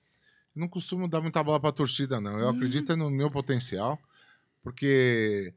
[0.57, 2.37] não costumo dar muita bola pra torcida, não.
[2.39, 3.99] Eu acredito no meu potencial,
[4.63, 5.53] porque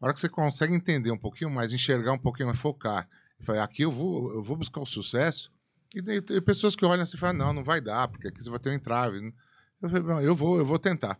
[0.00, 3.08] a hora que você consegue entender um pouquinho mais, enxergar um pouquinho mais, focar,
[3.40, 5.50] e falar, aqui eu vou, eu vou buscar o sucesso,
[5.94, 8.50] e tem pessoas que olham assim e falam, não, não vai dar, porque aqui você
[8.50, 9.32] vai ter um entrave.
[9.80, 11.18] Eu falei, "Não, eu vou, eu vou tentar.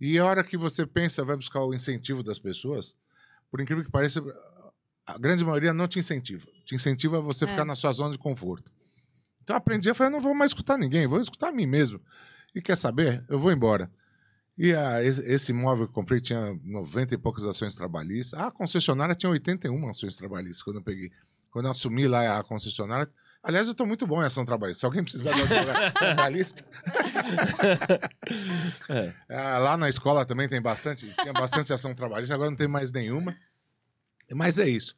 [0.00, 2.94] E a hora que você pensa, vai buscar o incentivo das pessoas,
[3.50, 4.22] por incrível que pareça,
[5.06, 6.46] a grande maioria não te incentiva.
[6.64, 7.48] Te incentiva a você É.
[7.48, 8.70] ficar na sua zona de conforto.
[9.42, 12.00] Então eu aprendi a falar, não vou mais escutar ninguém, vou escutar a mim mesmo.
[12.56, 13.22] E quer saber?
[13.28, 13.90] Eu vou embora.
[14.56, 18.40] E a, esse, imóvel que eu comprei tinha 90 e poucas ações trabalhistas.
[18.40, 21.12] A concessionária tinha 81 ações trabalhistas quando eu peguei.
[21.50, 23.06] Quando eu assumi lá a concessionária.
[23.42, 24.80] Aliás, eu estou muito bom em ação trabalhista.
[24.80, 26.64] Se alguém precisar de advogado trabalhista.
[28.88, 29.12] É.
[29.28, 32.90] Ah, lá na escola também tem bastante, tinha bastante ação trabalhista, agora não tem mais
[32.90, 33.36] nenhuma.
[34.32, 34.96] Mas é isso.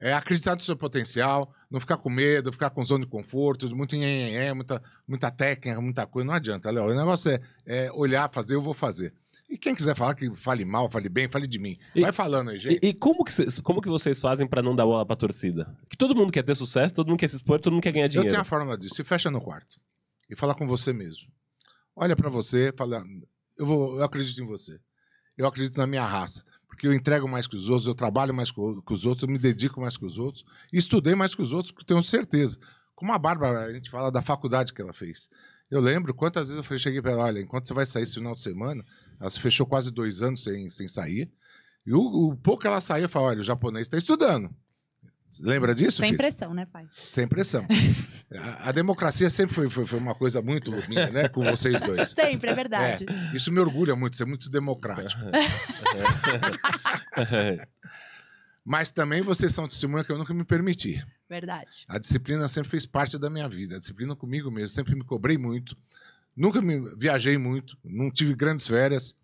[0.00, 3.96] É acreditar no seu potencial, não ficar com medo, ficar com zona de conforto, muito
[3.96, 6.26] nhenhenhé, muita, muita técnica, muita coisa.
[6.26, 6.84] Não adianta, Léo.
[6.84, 9.12] O negócio é, é olhar, fazer, eu vou fazer.
[9.50, 11.76] E quem quiser falar que fale mal, fale bem, fale de mim.
[11.96, 12.78] E- Vai falando aí, gente.
[12.82, 15.74] E, e como, que cês- como que vocês fazem pra não dar bola pra torcida?
[15.88, 18.04] Que todo mundo quer ter sucesso, todo mundo quer se expor, todo mundo quer ganhar
[18.04, 18.28] Eu dinheiro.
[18.30, 18.94] tenho a fórmula disso.
[18.94, 19.80] Se fecha no quarto
[20.30, 21.26] e fala com você mesmo.
[21.96, 23.02] Olha pra você, fala,
[23.56, 24.78] eu vou, eu acredito em você.
[25.36, 26.44] Eu acredito na minha raça,
[26.78, 29.36] porque eu entrego mais que os outros, eu trabalho mais que os outros, eu me
[29.36, 32.56] dedico mais que os outros e estudei mais que os outros, tenho certeza.
[32.94, 35.28] Como a Bárbara, a gente fala da faculdade que ela fez.
[35.68, 38.32] Eu lembro quantas vezes eu cheguei para ela, olha, enquanto você vai sair esse final
[38.32, 38.80] de semana,
[39.20, 41.28] ela se fechou quase dois anos sem, sem sair.
[41.84, 44.48] E o, o pouco que ela saiu, eu falei, olha, o japonês está estudando.
[45.40, 45.98] Lembra disso?
[45.98, 46.18] Sem filho?
[46.18, 46.86] pressão, né, pai?
[46.92, 47.66] Sem pressão.
[48.30, 51.30] A, a democracia sempre foi, foi, foi uma coisa muito minha, né?
[51.30, 52.10] Com vocês dois.
[52.12, 53.06] Sempre, é verdade.
[53.32, 55.22] Isso me orgulha muito, ser muito democrático.
[58.62, 61.02] Mas também vocês são testemunha que eu nunca me permiti.
[61.26, 61.86] Verdade.
[61.88, 63.76] A disciplina sempre fez parte da minha vida.
[63.76, 64.68] A disciplina comigo mesmo.
[64.68, 65.74] Sempre me cobrei muito.
[66.36, 67.78] Nunca me viajei muito.
[67.82, 69.16] Não tive grandes férias.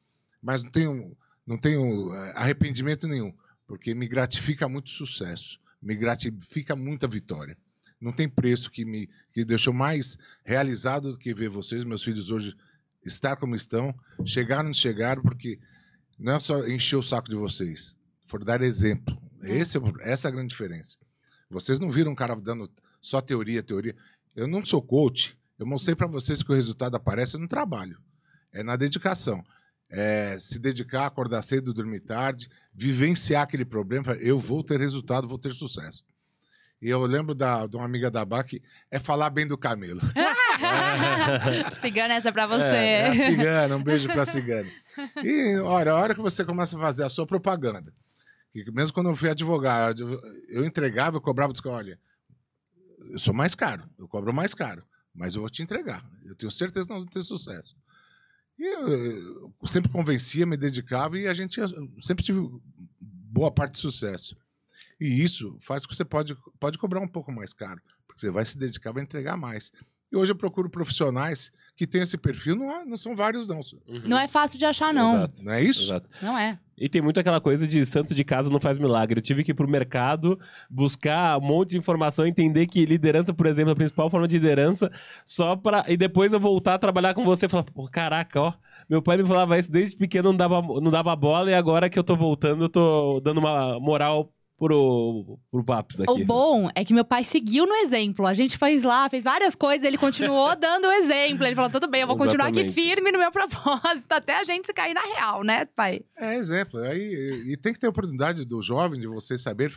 [0.43, 1.15] Mas não tenho,
[1.47, 3.35] não tenho eh, arrependimento nenhum.
[3.67, 5.61] Porque me gratifica muito o sucesso.
[5.85, 7.57] Me gratifica muita vitória.
[8.01, 12.31] Não tem preço que me que deixou mais realizado do que ver vocês, meus filhos
[12.31, 12.57] hoje,
[13.05, 13.95] estar como estão.
[14.25, 15.61] Chegaram onde chegaram, porque
[16.19, 17.95] não é só encher o saco de vocês.
[18.27, 19.17] Foram dar exemplo.
[19.43, 20.97] Esse é essa é a grande diferença.
[21.51, 22.71] Vocês não viram um cara dando
[23.01, 23.95] só teoria, teoria.
[24.35, 25.39] Eu não sou coach.
[25.59, 28.01] Eu mostrei para vocês que o resultado aparece no trabalho.
[28.51, 29.45] É na dedicação.
[29.91, 34.13] É se dedicar, acordar cedo, dormir tarde, vivenciar aquele problema.
[34.15, 36.05] Eu vou ter resultado, vou ter sucesso.
[36.83, 40.01] E eu lembro da, de uma amiga da Bá que é falar bem do camelo.
[41.81, 42.63] Cigana, essa é pra você.
[42.63, 44.71] É, é a cigana, um beijo pra cigana.
[45.23, 47.93] E olha, a hora que você começa a fazer a sua propaganda,
[48.53, 51.99] que mesmo quando eu fui advogado, eu entregava, eu cobrava, disse, olha,
[53.11, 56.05] eu sou mais caro, eu cobro mais caro, mas eu vou te entregar.
[56.25, 57.77] Eu tenho certeza que nós vamos ter sucesso.
[58.67, 61.61] E sempre convencia, me dedicava e a gente
[62.01, 62.41] sempre tive
[63.01, 64.37] boa parte de sucesso.
[64.99, 68.31] E isso faz com que você pode, pode cobrar um pouco mais caro, porque você
[68.31, 69.71] vai se dedicar, vai entregar mais.
[70.11, 73.61] E hoje eu procuro profissionais que têm esse perfil, não, há, não são vários, não.
[73.89, 74.03] Uhum.
[74.05, 75.17] Não é fácil de achar, não.
[75.17, 75.45] Exato.
[75.45, 75.85] Não é isso?
[75.85, 76.09] Exato.
[76.23, 76.59] Não é.
[76.77, 79.19] E tem muito aquela coisa de santo de casa não faz milagre.
[79.19, 83.47] Eu tive que ir pro mercado, buscar um monte de informação, entender que liderança, por
[83.47, 84.91] exemplo, é a principal forma de liderança,
[85.25, 88.53] só para E depois eu voltar a trabalhar com você e falar, pô, caraca, ó.
[88.89, 91.99] Meu pai me falava isso desde pequeno, não dava, não dava bola, e agora que
[91.99, 94.31] eu tô voltando, eu tô dando uma moral
[94.65, 96.11] pro, pro Paps aqui.
[96.11, 98.27] O bom é que meu pai seguiu no exemplo.
[98.27, 101.45] A gente fez lá, fez várias coisas, ele continuou dando o exemplo.
[101.45, 104.67] Ele falou: tudo bem, eu vou continuar aqui firme no meu propósito, até a gente
[104.67, 106.01] se cair na real, né, pai?
[106.17, 106.81] É, exemplo.
[106.81, 109.71] Aí, e tem que ter a oportunidade do jovem de você saber,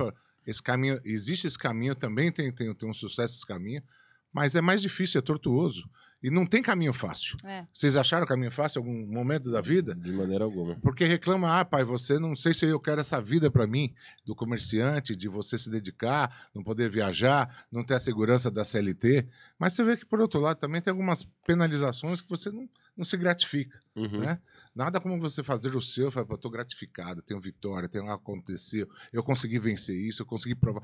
[0.45, 3.83] esse caminho, existe esse caminho também, tem, tem, tem um sucesso esse caminho,
[4.31, 5.83] mas é mais difícil, é tortuoso.
[6.21, 7.37] E não tem caminho fácil.
[7.43, 7.65] É.
[7.71, 9.93] Vocês acharam caminho fácil em algum momento da vida?
[9.93, 10.75] De maneira alguma.
[10.79, 13.93] Porque reclama, ah, pai, você não sei se eu quero essa vida para mim,
[14.25, 19.27] do comerciante, de você se dedicar, não poder viajar, não ter a segurança da CLT.
[19.59, 23.05] Mas você vê que, por outro lado, também tem algumas penalizações que você não, não
[23.05, 23.79] se gratifica.
[23.95, 24.19] Uhum.
[24.19, 24.39] Né?
[24.75, 29.21] Nada como você fazer o seu, falar, eu estou gratificado, tenho vitória, tenho aconteceu, eu
[29.21, 30.81] consegui vencer isso, eu consegui provar.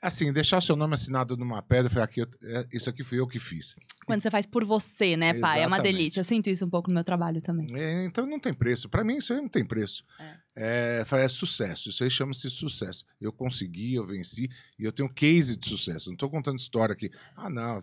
[0.00, 3.26] Assim, deixar o seu nome assinado numa pedra, falar aqui, é, isso aqui fui eu
[3.26, 3.74] que fiz.
[4.06, 5.58] Quando você faz por você, né, pai?
[5.58, 5.64] Exatamente.
[5.64, 6.20] É uma delícia.
[6.20, 7.66] Eu sinto isso um pouco no meu trabalho também.
[7.74, 8.88] É, então não tem preço.
[8.88, 10.04] Para mim, isso aí não tem preço.
[10.20, 10.36] É.
[10.60, 11.88] É, é sucesso.
[11.88, 13.04] Isso aí chama-se sucesso.
[13.20, 16.08] Eu consegui, eu venci e eu tenho case de sucesso.
[16.08, 17.10] Não estou contando história aqui.
[17.36, 17.78] Ah, não.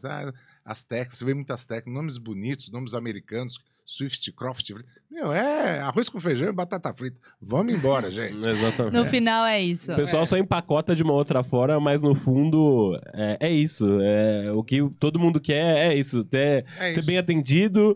[0.64, 4.72] As técnicas, você vê muitas técnicas, nomes bonitos, nomes americanos Swift Croft.
[5.10, 7.18] Meu, é arroz com feijão e batata frita.
[7.40, 8.48] Vamos embora, gente.
[8.48, 8.94] Exatamente.
[8.94, 9.94] No final é isso.
[9.94, 10.26] O pessoal é.
[10.26, 14.00] só empacota de uma outra forma, mas no fundo é, é isso.
[14.02, 16.26] É, o que todo mundo quer é isso.
[16.26, 17.08] Ter, é ser isso.
[17.08, 17.96] bem atendido,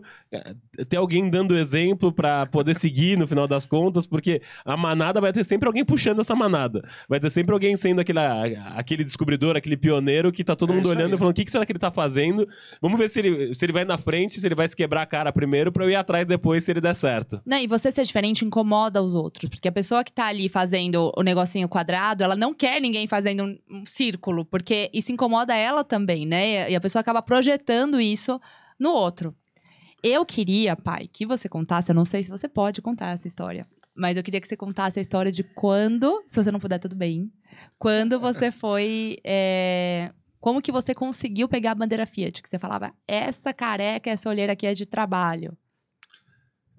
[0.88, 5.32] ter alguém dando exemplo para poder seguir no final das contas, porque a manada vai
[5.32, 6.82] ter sempre alguém puxando essa manada.
[7.08, 8.20] Vai ter sempre alguém sendo aquele,
[8.76, 11.14] aquele descobridor, aquele pioneiro que tá todo é mundo olhando aí.
[11.14, 12.46] e falando: o que, que será que ele tá fazendo?
[12.80, 15.06] Vamos ver se ele, se ele vai na frente, se ele vai se quebrar a
[15.06, 17.40] cara primeiro pra eu ir atrás depois se ele der certo.
[17.46, 19.48] Não, e você ser diferente incomoda os outros.
[19.48, 23.44] Porque a pessoa que tá ali fazendo o negocinho quadrado, ela não quer ninguém fazendo
[23.44, 24.44] um, um círculo.
[24.44, 26.70] Porque isso incomoda ela também, né?
[26.70, 28.38] E a pessoa acaba projetando isso
[28.78, 29.34] no outro.
[30.02, 33.66] Eu queria, pai, que você contasse, eu não sei se você pode contar essa história,
[33.94, 36.96] mas eu queria que você contasse a história de quando, se você não puder, tudo
[36.96, 37.30] bem.
[37.78, 42.42] Quando você foi é, como que você conseguiu pegar a bandeira Fiat?
[42.42, 45.56] Que você falava, essa careca, essa olheira aqui é de trabalho.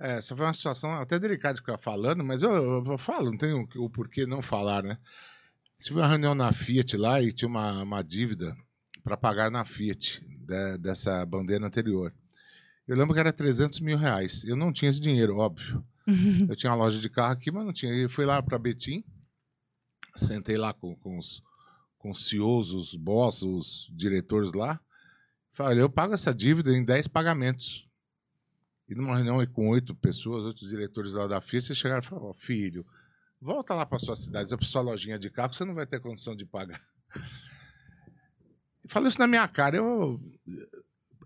[0.01, 3.31] É, essa foi uma situação até delicada de ficar falando, mas eu, eu, eu falo,
[3.31, 4.97] não tenho o, o porquê não falar, né?
[5.79, 8.55] Tive uma reunião na Fiat lá e tinha uma, uma dívida
[9.03, 12.13] para pagar na Fiat de, dessa bandeira anterior.
[12.87, 14.43] Eu lembro que era 300 mil reais.
[14.43, 15.83] Eu não tinha esse dinheiro, óbvio.
[16.49, 17.93] eu tinha uma loja de carro aqui, mas não tinha.
[17.93, 19.03] Eu fui lá para Betim,
[20.15, 21.41] sentei lá com, com os
[22.01, 24.79] com os CEOs, os boss, os diretores lá.
[25.53, 27.87] Falei, eu pago essa dívida em 10 pagamentos.
[28.91, 32.85] E numa reunião com oito pessoas, outros diretores lá da Fiat, chegaram e falaram, filho,
[33.39, 36.35] volta lá para sua cidade, para sua lojinha de carro, você não vai ter condição
[36.35, 36.81] de pagar.
[38.85, 40.19] Falei isso na minha cara, eu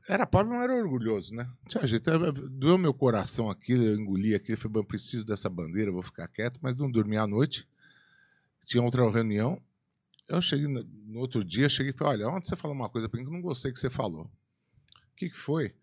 [0.07, 1.49] era pobre, mas era orgulhoso, né?
[1.67, 2.11] Tinha jeito,
[2.51, 6.59] doeu meu coração aqui, eu engoli aqui, falei, eu preciso dessa bandeira, vou ficar quieto,
[6.61, 7.67] mas não dormi à noite.
[8.63, 9.59] Tinha outra reunião,
[10.27, 13.09] eu cheguei no, no outro dia, cheguei e falei: olha, ontem você falou uma coisa
[13.09, 14.25] para mim que eu não gostei que você falou.
[14.25, 15.73] O que, que foi?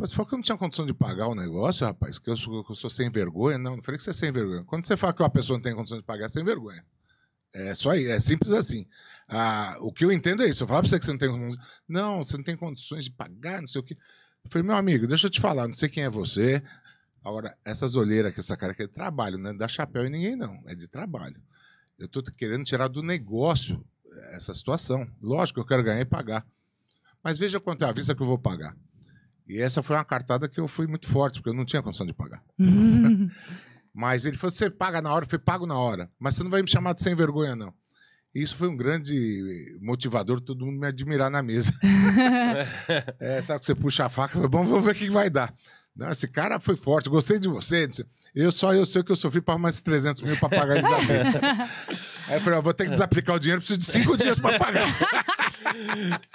[0.00, 2.64] Você falou que eu não tinha condição de pagar o negócio, rapaz, que eu sou,
[2.64, 3.58] que eu sou sem vergonha.
[3.58, 4.64] Não, não falei que você é sem vergonha.
[4.64, 6.84] Quando você fala que uma pessoa não tem condição de pagar, é sem vergonha.
[7.52, 8.86] É só aí, é simples assim.
[9.28, 10.62] Ah, o que eu entendo é isso.
[10.62, 11.58] Eu falo para você que você não tem
[11.88, 13.96] Não, você não tem condições de pagar, não sei o quê.
[14.44, 16.62] Eu falei, meu amigo, deixa eu te falar, não sei quem é você.
[17.22, 20.10] Agora, essas olheiras que essa cara aqui é de trabalho, não é da chapéu em
[20.10, 20.62] ninguém, não.
[20.66, 21.40] É de trabalho.
[21.98, 23.84] Eu estou querendo tirar do negócio
[24.32, 25.06] essa situação.
[25.20, 26.46] Lógico que eu quero ganhar e pagar.
[27.22, 28.74] Mas veja quanto é a vista que eu vou pagar.
[29.50, 32.06] E essa foi uma cartada que eu fui muito forte, porque eu não tinha condição
[32.06, 32.40] de pagar.
[33.92, 35.24] Mas ele falou: você paga na hora?
[35.24, 36.08] Eu falei: pago na hora.
[36.20, 37.74] Mas você não vai me chamar de sem vergonha, não.
[38.32, 41.72] E isso foi um grande motivador, todo mundo me admirar na mesa.
[43.18, 45.52] é, sabe que você puxa a faca, bom, vamos ver o que vai dar.
[45.96, 47.88] Não, esse cara foi forte, gostei de você.
[48.32, 51.40] Eu só eu sei que eu sofri para mais 300 mil para pagar a Elizabeth.
[52.28, 54.86] Aí eu falei, vou ter que desaplicar o dinheiro, preciso de cinco dias para pagar.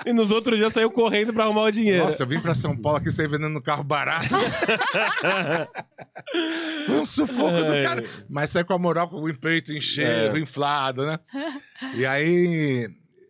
[0.06, 2.06] E nos outros dias saiu correndo pra arrumar o dinheiro.
[2.06, 4.30] Nossa, eu vim pra São Paulo aqui saí vendendo carro barato.
[6.86, 8.04] Foi um sufoco do cara.
[8.30, 10.40] Mas saí com a moral, com o peito enchendo, É.
[10.40, 11.20] inflado, né?
[11.96, 12.88] E aí,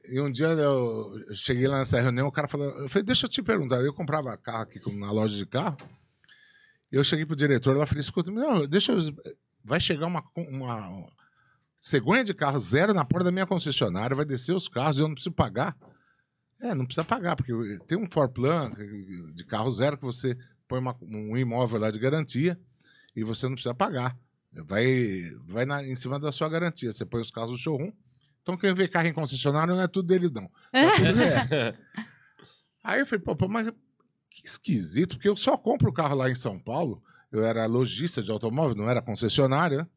[0.09, 3.29] e um dia eu cheguei lá nessa reunião, o cara falou, eu falei, deixa eu
[3.29, 5.77] te perguntar, eu comprava carro aqui na loja de carro,
[6.91, 8.99] eu cheguei pro diretor lá e falei, escuta, não, deixa eu,
[9.63, 11.05] vai chegar uma, uma
[11.87, 15.07] cegonha de carro zero na porta da minha concessionária, vai descer os carros e eu
[15.07, 15.77] não preciso pagar.
[16.59, 17.51] É, não precisa pagar, porque
[17.85, 18.71] tem um Forplan
[19.35, 20.35] de carro zero que você
[20.67, 22.59] põe uma- um imóvel lá de garantia
[23.15, 24.17] e você não precisa pagar.
[24.65, 26.91] Vai, vai na- em cima da sua garantia.
[26.91, 27.91] Você põe os carros no showroom.
[28.41, 30.49] Então, quem vê carro em concessionário não é tudo deles, não.
[30.73, 31.21] É tudo
[31.53, 31.77] é.
[32.83, 33.69] Aí eu falei, pô, pô, mas
[34.31, 37.03] que esquisito, porque eu só compro o carro lá em São Paulo.
[37.31, 39.87] Eu era lojista de automóvel, não era concessionária.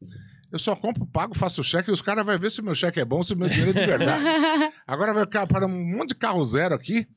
[0.51, 3.05] Eu só compro, pago, faço cheque e os caras vão ver se meu cheque é
[3.05, 4.23] bom, se meu dinheiro é de verdade.
[4.87, 7.07] Agora vai ficar para um monte de carro zero aqui.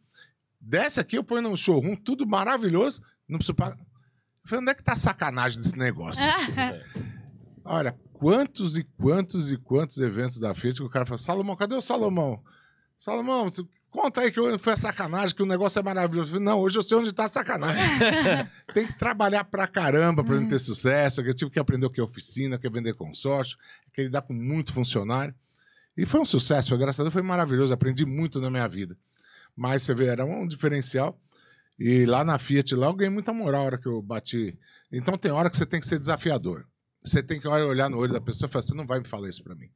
[0.60, 3.02] Desce aqui, eu ponho no showroom, tudo maravilhoso.
[3.28, 3.76] Não preciso pagar.
[3.78, 6.22] Eu falei, onde é que tá a sacanagem desse negócio?
[7.64, 11.74] Olha, quantos e quantos e quantos eventos da Fiat que o cara fala, Salomão, cadê
[11.74, 12.42] o Salomão?
[12.98, 16.32] Salomão, você- conta aí que eu- foi a sacanagem, que o negócio é maravilhoso.
[16.32, 17.80] Falei, não, hoje eu sei onde tá a sacanagem.
[18.74, 21.20] Tem que trabalhar pra caramba pra gente ter sucesso.
[21.20, 23.56] Eu tive que aprender o que é oficina, o que é vender consórcio,
[23.92, 25.32] que é lidar com muito funcionário.
[25.96, 27.72] E foi um sucesso, foi, graças a Deus foi maravilhoso.
[27.72, 28.96] Aprendi muito na minha vida.
[29.54, 31.20] Mas você vê, era um diferencial.
[31.78, 34.58] E lá na Fiat, lá eu ganhei muita moral a hora que eu bati.
[34.90, 36.66] Então tem hora que você tem que ser desafiador.
[37.04, 39.28] Você tem que olhar no olho da pessoa e falar: você não vai me falar
[39.28, 39.68] isso pra mim.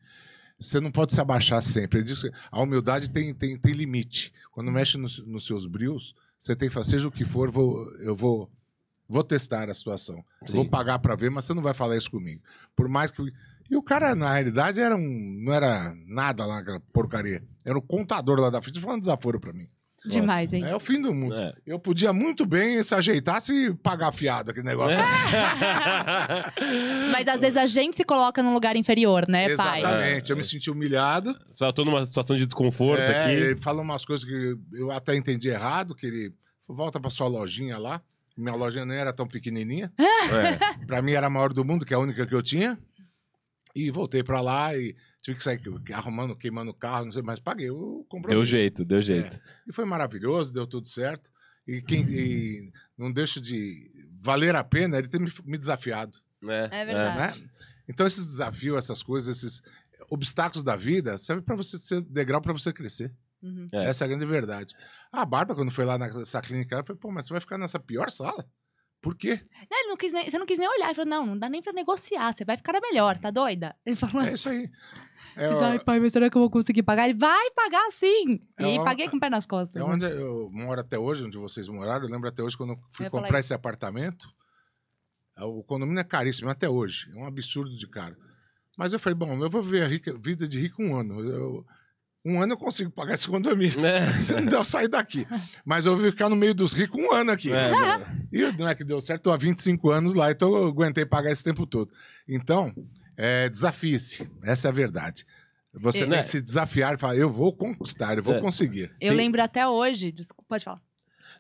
[0.59, 2.03] Você não pode se abaixar sempre.
[2.03, 4.33] Diz que a humildade tem, tem, tem limite.
[4.51, 7.85] Quando mexe nos, nos seus brios, você tem que falar: seja o que for, vou,
[8.01, 8.51] eu vou,
[9.09, 10.25] vou testar a situação.
[10.49, 12.43] Vou pagar pra ver, mas você não vai falar isso comigo.
[12.75, 13.23] Por mais que.
[13.69, 17.43] E o cara, na realidade, era um, não era nada lá naquela porcaria.
[17.65, 19.67] Era o contador lá da Fiat falando desaforo pra mim.
[20.09, 20.65] Demais, hein?
[20.65, 21.35] É o fim do mundo.
[21.35, 21.55] É.
[21.67, 24.99] Eu podia muito bem se ajeitar se pagar fiado aquele negócio.
[27.13, 29.81] Mas às vezes a gente se coloca num lugar inferior, né, pai?
[29.81, 30.31] Exatamente.
[30.31, 31.37] Eu me senti humilhado.
[31.51, 33.33] Só tô numa situação de desconforto É, aqui.
[33.35, 36.33] Ele fala umas coisas que eu até entendi errado, que ele
[36.69, 38.01] volta pra sua lojinha lá.
[38.37, 39.93] Minha lojinha nem era tão pequenininha.
[40.27, 40.85] É.
[40.87, 42.77] Pra mim era a maior do mundo, que é a única que eu tinha.
[43.75, 44.97] E voltei pra lá e
[45.27, 45.61] tive que sair
[45.93, 48.37] arrumando, queimando o carro, não sei, mas paguei o compromisso.
[48.37, 49.41] Deu jeito, deu jeito.
[49.67, 51.33] E foi maravilhoso, deu tudo certo.
[51.67, 56.19] E quem e não deixa de valer a pena ele ter me, me desafiado.
[56.71, 57.43] É verdade.
[57.43, 57.49] Né?
[57.89, 59.63] Então, esses desafios, essas coisas, esses
[60.09, 63.13] obstáculos da vida, serve para você ser degrau para você crescer.
[63.43, 63.67] Uhum.
[63.73, 63.87] É.
[63.87, 64.77] Essa é a grande verdade.
[65.11, 67.81] A Bárbara, quando foi lá nessa clínica, ela falou: pô, mas você vai ficar nessa
[67.81, 68.47] pior sala?
[69.07, 69.41] Por quê?
[69.71, 70.87] Não, ele não quis nem- você não quis nem olhar.
[70.87, 72.33] Ele falou, não, não dá nem pra negociar.
[72.33, 73.73] Você vai ficar melhor, tá doida?
[73.87, 74.69] Ele falou É isso aí.
[75.39, 77.07] É, Fiz, ó, Ai, pai, mas será que eu vou conseguir pagar?
[77.11, 78.41] Ele vai pagar sim.
[78.59, 79.77] É e uma- paguei com o pé nas costas.
[79.83, 79.93] é né?
[79.95, 82.07] onde eu moro até hoje, onde vocês moraram.
[82.07, 84.27] Eu lembro até hoje quando eu fui Eu comprar esse apartamento.
[85.39, 87.11] O condomínio é caríssimo até hoje.
[87.15, 88.17] É um absurdo de caro.
[88.79, 91.21] Mas eu falei, bom, eu vou ver a rica- vida de rico um ano.
[91.21, 91.67] Eu-
[92.27, 93.85] um ano eu consigo pagar esse condomínio.
[93.87, 94.01] É.
[94.21, 95.27] Se não der, eu sair daqui.
[95.65, 97.53] Mas eu vou ficar no meio dos ricos um ano aqui.
[97.53, 97.71] É,
[98.33, 101.31] E não é que deu certo, tô há 25 anos lá, então eu aguentei pagar
[101.31, 101.91] esse tempo todo.
[102.29, 102.75] Então,
[103.17, 104.29] é, desafie-se.
[104.43, 105.25] Essa é a verdade.
[105.79, 106.23] Você Eu- tem Né?
[106.23, 108.41] que se desafiar e falar, eu vou conquistar, eu vou É.
[108.41, 108.91] conseguir.
[109.01, 110.11] Eu Tem- lembro até hoje.
[110.11, 110.81] Desculpa, pode falar.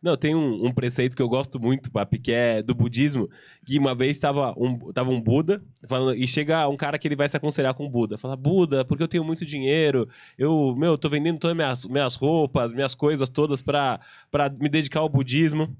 [0.07, 3.29] Não, tem um, um preceito que eu gosto muito, papi, que é do budismo,
[3.67, 7.17] que uma vez tava um, tava um Buda falando, e chega um cara que ele
[7.17, 8.17] vai se aconselhar com o Buda.
[8.17, 12.73] Fala, Buda, porque eu tenho muito dinheiro, eu, meu, tô vendendo todas minhas, minhas roupas,
[12.73, 13.99] minhas coisas todas pra
[14.61, 15.77] me dedicar ao budismo.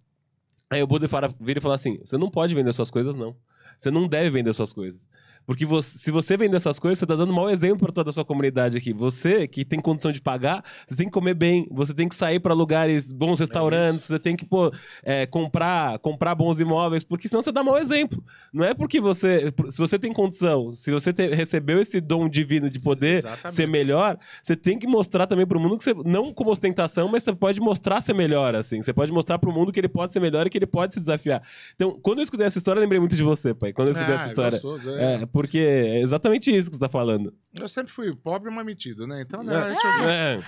[0.69, 3.37] Aí o Buda fala, vira e fala assim: você não pode vender suas coisas, não.
[3.79, 5.09] Você não deve vender suas coisas.
[5.47, 8.13] Porque você- se você vender essas coisas, você tá dando mau exemplo para toda a
[8.13, 8.93] sua comunidade aqui.
[8.93, 12.41] Você que tem condição de pagar, você tem que comer bem, você tem que sair
[12.41, 14.73] para lugares, bons restaurantes, você tem que pô,
[15.05, 18.23] é, comprar, comprar bons imóveis, porque senão você dá mau exemplo.
[18.53, 19.53] Não é porque você.
[19.71, 23.55] Se você tem condição, se você te- recebeu esse dom divino de poder Exatamente.
[23.55, 25.95] ser melhor, você tem que mostrar também pro mundo que você.
[26.05, 28.83] Não como ostentação, mas você pode mostrar ser melhor, assim.
[28.83, 31.01] Você pode mostrar pro mundo que ele pode ser melhor e que ele pode se
[31.01, 31.41] desafiar.
[31.75, 33.73] Então, quando eu escutei essa história, eu lembrei muito de você, pai.
[33.73, 34.51] Quando eu escutei Ah, essa é história.
[34.61, 35.15] gostoso, é.
[35.23, 37.35] É, porque é exatamente isso que você tá falando.
[37.55, 39.21] Eu sempre fui pobre, mas metido, né?
[39.23, 40.09] Então, né, deixa eu.
[40.09, 40.39] É.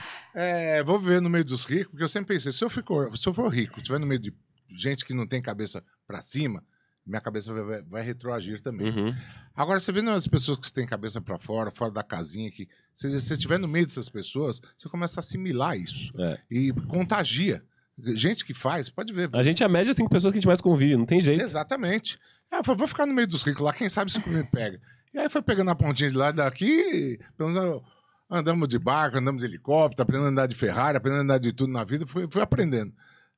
[0.79, 3.29] É, vou viver no meio dos ricos, porque eu sempre pensei, se eu, fico, se
[3.29, 4.35] eu for rico, estiver no meio de
[4.71, 6.63] gente que não tem cabeça pra cima,
[7.07, 8.89] minha cabeça vai, vai- retroagir também.
[8.91, 9.15] Uhum.
[9.57, 13.09] Agora, você vendo as pessoas que têm cabeça pra fora, fora da casinha, que se
[13.11, 16.13] você estiver no meio dessas pessoas, você começa a assimilar isso.
[16.19, 16.39] É.
[16.51, 17.63] E contagia.
[18.15, 19.29] Gente que faz, pode ver.
[19.33, 21.43] A gente é a média cinco pessoas que a gente mais convive, não tem jeito.
[21.43, 22.19] Exatamente.
[22.51, 24.81] É, eu falei, vou ficar no meio dos ricos lá, quem sabe se me pega.
[25.13, 27.83] E aí foi pegando a pontinha de lá daqui, pelo menos
[28.31, 31.53] andamos de barco, andamos de helicóptero, aprendendo a andar de Ferrari, aprendendo a andar de
[31.53, 32.93] tudo na vida, fui, fui aprendendo.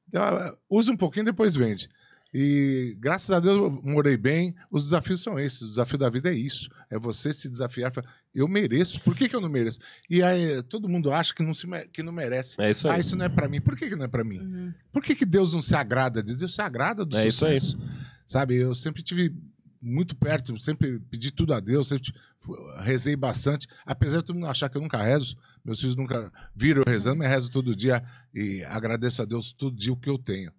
[0.09, 1.89] Então, ah, usa um pouquinho, depois vende.
[2.33, 4.55] E graças a Deus eu morei bem.
[4.70, 5.62] Os desafios são esses.
[5.62, 6.68] O desafio da vida é isso.
[6.89, 7.93] É você se desafiar.
[7.93, 9.01] falar, Eu mereço.
[9.01, 9.81] Por que, que eu não mereço?
[10.09, 12.61] E aí todo mundo acha que não, se, que não merece.
[12.61, 12.97] É isso aí.
[12.97, 13.61] Ah, isso não é pra mim.
[13.61, 14.39] Por que, que não é pra mim?
[14.39, 14.72] Uhum.
[14.93, 16.22] Por que, que Deus não se agrada?
[16.22, 17.59] Deus se agrada do É isso aí.
[17.59, 17.78] sucesso.
[18.24, 19.35] Sabe, eu sempre tive
[19.83, 22.14] muito perto, sempre pedi tudo a Deus, sempre
[22.78, 23.66] rezei bastante.
[23.85, 27.16] Apesar de todo mundo achar que eu nunca rezo, meus filhos nunca viram eu rezando,
[27.16, 28.03] mas rezo todo dia
[28.33, 30.53] e agradeço a Deus todo dia o que eu tenho.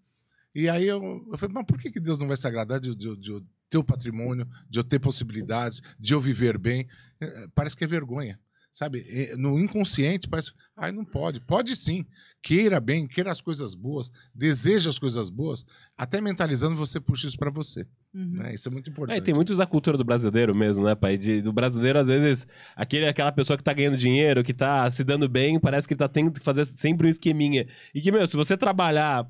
[0.53, 2.95] E aí eu, eu falei, mas por que, que Deus não vai se agradar de,
[2.95, 6.87] de, de eu ter o patrimônio, de eu ter possibilidades, de eu viver bem?
[7.21, 8.39] Eh, Parece que é vergonha.
[8.73, 9.05] Sabe,
[9.37, 11.41] no inconsciente parece, ai, não pode.
[11.41, 12.05] Pode sim.
[12.41, 15.65] Queira bem, queira as coisas boas, deseja as coisas boas,
[15.97, 17.85] até mentalizando você puxa isso para você.
[18.13, 18.29] Uhum.
[18.37, 18.55] Né?
[18.55, 19.17] Isso é muito É, importante.
[19.17, 21.17] e tem muitos da cultura do brasileiro mesmo, né, pai?
[21.17, 25.03] De- do brasileiro, às vezes, aquele, aquela pessoa que tá ganhando dinheiro, que tá se
[25.03, 27.67] dando bem, parece que tá tendo que fazer sempre um esqueminha.
[27.93, 29.29] E que, meu, se você trabalhar,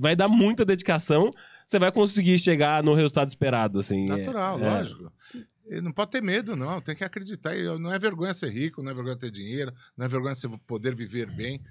[0.00, 1.30] vai dar muita dedicação,
[1.66, 4.06] você vai conseguir chegar no resultado esperado, assim.
[4.06, 5.12] Natural, É, lógico.
[5.82, 6.80] Não pode ter medo, não.
[6.80, 7.54] Tem que acreditar.
[7.78, 10.94] Não é vergonha ser rico, não é vergonha ter dinheiro, não é vergonha você poder
[10.94, 11.62] viver bem.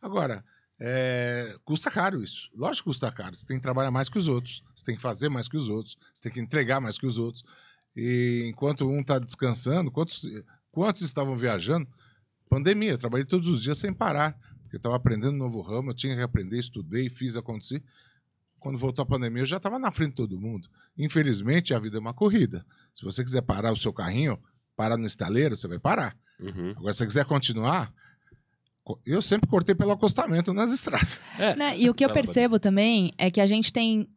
[0.00, 0.44] Agora,
[0.80, 2.50] é, custa caro isso.
[2.54, 3.34] Lógico que custa caro.
[3.34, 4.62] Você tem que trabalhar mais que os outros.
[4.74, 5.96] Você tem que fazer mais que os outros.
[6.12, 7.44] Você tem que entregar mais que os outros.
[7.94, 10.26] E enquanto um está descansando, quantos,
[10.72, 11.86] quantos estavam viajando?
[12.48, 12.98] Pandemia.
[12.98, 14.36] Trabalhei todos os dias sem parar.
[14.74, 17.80] Porque eu estava aprendendo um novo ramo, eu tinha que aprender, estudei, fiz acontecer.
[18.58, 20.68] Quando voltou a pandemia, eu já estava na frente de todo mundo.
[20.98, 22.66] Infelizmente, a vida é uma corrida.
[22.92, 24.36] Se você quiser parar o seu carrinho,
[24.74, 26.16] parar no estaleiro, você vai parar.
[26.40, 26.70] Uhum.
[26.70, 27.92] Agora, se você quiser continuar,
[28.82, 31.20] co- eu sempre cortei pelo acostamento nas estradas.
[31.56, 34.08] Né, E o que eu percebo também é que a gente tem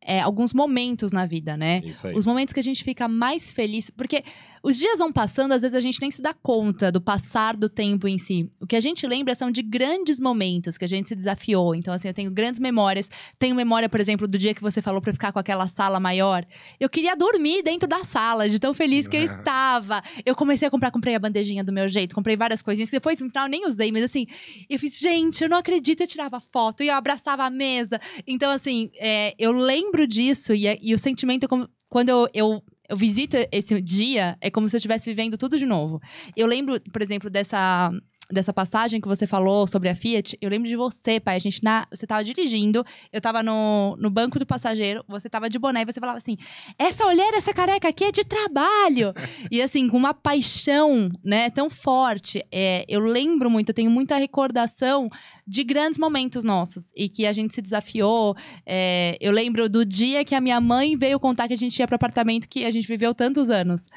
[0.00, 1.80] é, alguns momentos na vida, né?
[1.84, 2.14] Isso aí.
[2.14, 3.90] Os momentos que a gente fica mais feliz.
[3.90, 4.22] Porque
[4.68, 7.68] os dias vão passando, às vezes a gente nem se dá conta do passar do
[7.68, 8.50] tempo em si.
[8.60, 11.72] O que a gente lembra são de grandes momentos que a gente se desafiou.
[11.74, 13.08] Então, assim, eu tenho grandes memórias.
[13.38, 16.00] Tenho memória, por exemplo, do dia que você falou pra eu ficar com aquela sala
[16.00, 16.44] maior.
[16.80, 20.02] Eu queria dormir dentro da sala, de tão feliz que eu estava.
[20.24, 23.20] Eu comecei a comprar, comprei a bandejinha do meu jeito, comprei várias coisinhas que depois
[23.20, 24.26] no final eu nem usei, mas assim,
[24.68, 28.00] eu fiz, gente, eu não acredito, eu tirava foto e eu abraçava a mesa.
[28.26, 32.28] Então, assim, é, eu lembro disso e, é- e o sentimento, é como- quando eu,
[32.34, 36.00] eu, eu visito esse dia, é como se eu estivesse vivendo tudo de novo.
[36.36, 37.90] Eu lembro, por exemplo, dessa.
[38.28, 41.36] Dessa passagem que você falou sobre a Fiat, eu lembro de você, pai.
[41.36, 45.48] A gente na, você tava dirigindo, eu tava no, no banco do passageiro, você tava
[45.48, 46.36] de boné e você falava assim:
[46.76, 49.14] essa olheira, essa careca aqui é de trabalho.
[49.48, 52.44] e assim, com uma paixão, né, tão forte.
[52.50, 55.06] É, eu lembro muito, eu tenho muita recordação
[55.46, 58.34] de grandes momentos nossos e que a gente se desafiou.
[58.64, 61.86] É, eu lembro do dia que a minha mãe veio contar que a gente ia
[61.86, 63.88] pro apartamento que a gente viveu tantos anos.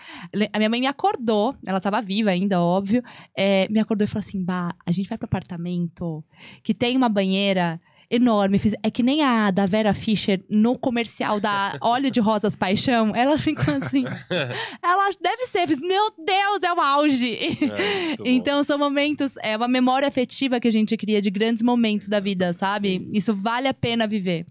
[0.53, 3.03] A minha mãe me acordou, ela tava viva ainda, óbvio.
[3.35, 6.23] é, me acordou e falou assim: Bah, a gente vai pro apartamento
[6.61, 7.81] que tem uma banheira.
[8.11, 13.15] Enorme, é que nem a da Vera Fischer no comercial da Óleo de Rosas Paixão.
[13.15, 14.03] Ela ficou assim.
[14.81, 17.35] ela deve ser, Fiz, meu Deus, é o auge.
[17.35, 18.15] É.
[18.25, 22.19] Então são momentos, é uma memória afetiva que a gente cria de grandes momentos da
[22.19, 23.07] vida, sabe?
[23.13, 24.45] Isso vale a pena viver.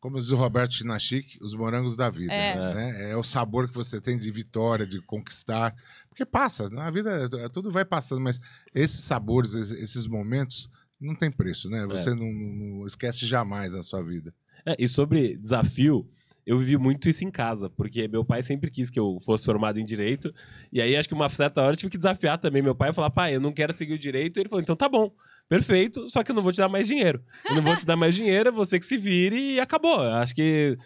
[0.00, 2.32] Como diz o Roberto Chinachique, os morangos da vida.
[2.32, 2.74] É.
[2.74, 3.10] né?
[3.10, 5.76] é o sabor que você tem de vitória, de conquistar.
[6.08, 8.40] Porque passa, na vida é- tudo vai passando, mas
[8.74, 10.70] esses sabores, esses momentos,
[11.00, 11.86] não tem preço, né?
[11.86, 14.34] Você não, não- não esquece jamais na sua vida.
[14.66, 16.06] É, e sobre desafio,
[16.46, 19.78] eu vivi muito isso em casa, porque meu pai sempre quis que eu fosse formado
[19.78, 20.34] em direito.
[20.72, 22.92] E aí, acho que uma certa hora eu tive que desafiar também meu pai e
[22.92, 24.36] falar: pai, eu não quero seguir o direito.
[24.36, 25.10] E ele falou: então tá bom,
[25.48, 27.22] perfeito, só que eu não vou te dar mais dinheiro.
[27.48, 30.02] Eu não vou te dar mais dinheiro, é você que se vire e acabou.
[30.04, 30.76] Eu Acho que.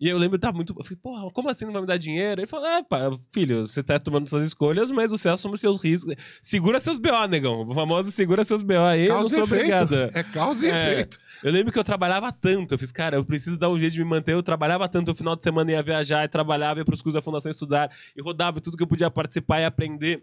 [0.00, 0.72] E eu lembro tava muito.
[0.78, 2.40] Eu falei, porra, como assim não vai me dar dinheiro?
[2.40, 3.00] Ele falou: é, pai,
[3.32, 6.14] filho, você tá tomando suas escolhas, mas você assume seus riscos.
[6.40, 7.66] Segura seus BO, negão.
[7.68, 9.82] O famoso segura seus BO aí, eu não Causa sou e efeito.
[9.82, 10.10] obrigado.
[10.16, 10.92] É causa e É.
[10.92, 11.18] efeito.
[11.42, 12.74] Eu lembro que eu trabalhava tanto.
[12.74, 14.34] Eu fiz, cara, eu preciso dar um jeito de me manter.
[14.34, 15.08] Eu trabalhava tanto.
[15.08, 17.90] No final de semana ia viajar e trabalhava, ia pros cursos da Fundação estudar.
[18.16, 20.22] E rodava tudo que eu podia participar e aprender.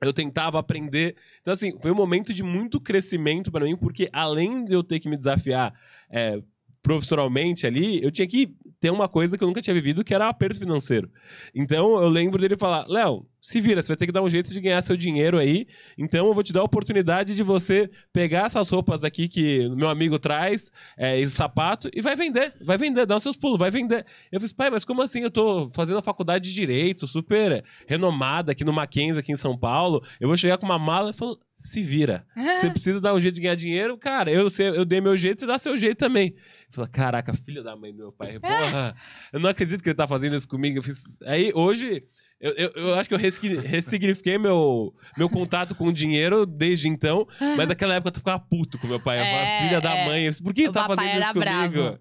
[0.00, 1.16] Eu tentava aprender.
[1.42, 5.00] Então, assim, foi um momento de muito crescimento para mim, porque além de eu ter
[5.00, 5.72] que me desafiar
[6.10, 6.38] é,
[6.86, 10.28] profissionalmente ali, eu tinha que ter uma coisa que eu nunca tinha vivido, que era
[10.28, 11.10] aperto financeiro.
[11.52, 14.52] Então, eu lembro dele falar: Léo, se vira, você vai ter que dar um jeito
[14.52, 15.66] de ganhar seu dinheiro aí.
[15.98, 19.88] Então, eu vou te dar a oportunidade de você pegar essas roupas aqui que meu
[19.88, 22.54] amigo traz, é, esse sapato, e vai vender.
[22.60, 24.06] Vai vender, dá os seus pulos, vai vender.
[24.30, 25.22] Eu falei, pai, mas como assim?
[25.22, 29.58] Eu tô fazendo a faculdade de Direito, super renomada aqui no Mackenzie, aqui em São
[29.58, 30.00] Paulo.
[30.20, 32.26] Eu vou chegar com uma mala e falo, se vira.
[32.60, 34.30] Você precisa dar um jeito de ganhar dinheiro, cara.
[34.30, 36.34] Eu, eu dei meu jeito, você dá seu jeito também.
[36.70, 38.38] Fala, caraca, filho da mãe do meu pai.
[38.38, 38.94] Porra,
[39.32, 40.78] eu não acredito que ele tá fazendo isso comigo.
[40.78, 41.18] Eu fiz...
[41.22, 42.02] Aí, hoje,
[42.40, 46.88] eu, eu, eu acho que eu ressigni- ressignifiquei meu, meu contato com o dinheiro desde
[46.88, 47.26] então.
[47.56, 49.20] Mas naquela época eu ficava puto com meu pai.
[49.20, 50.04] Eu falava, É, filha da é.
[50.06, 50.24] mãe.
[50.24, 51.82] Eu disse, Por que O tá fazendo isso era comigo?
[51.82, 51.98] bravo.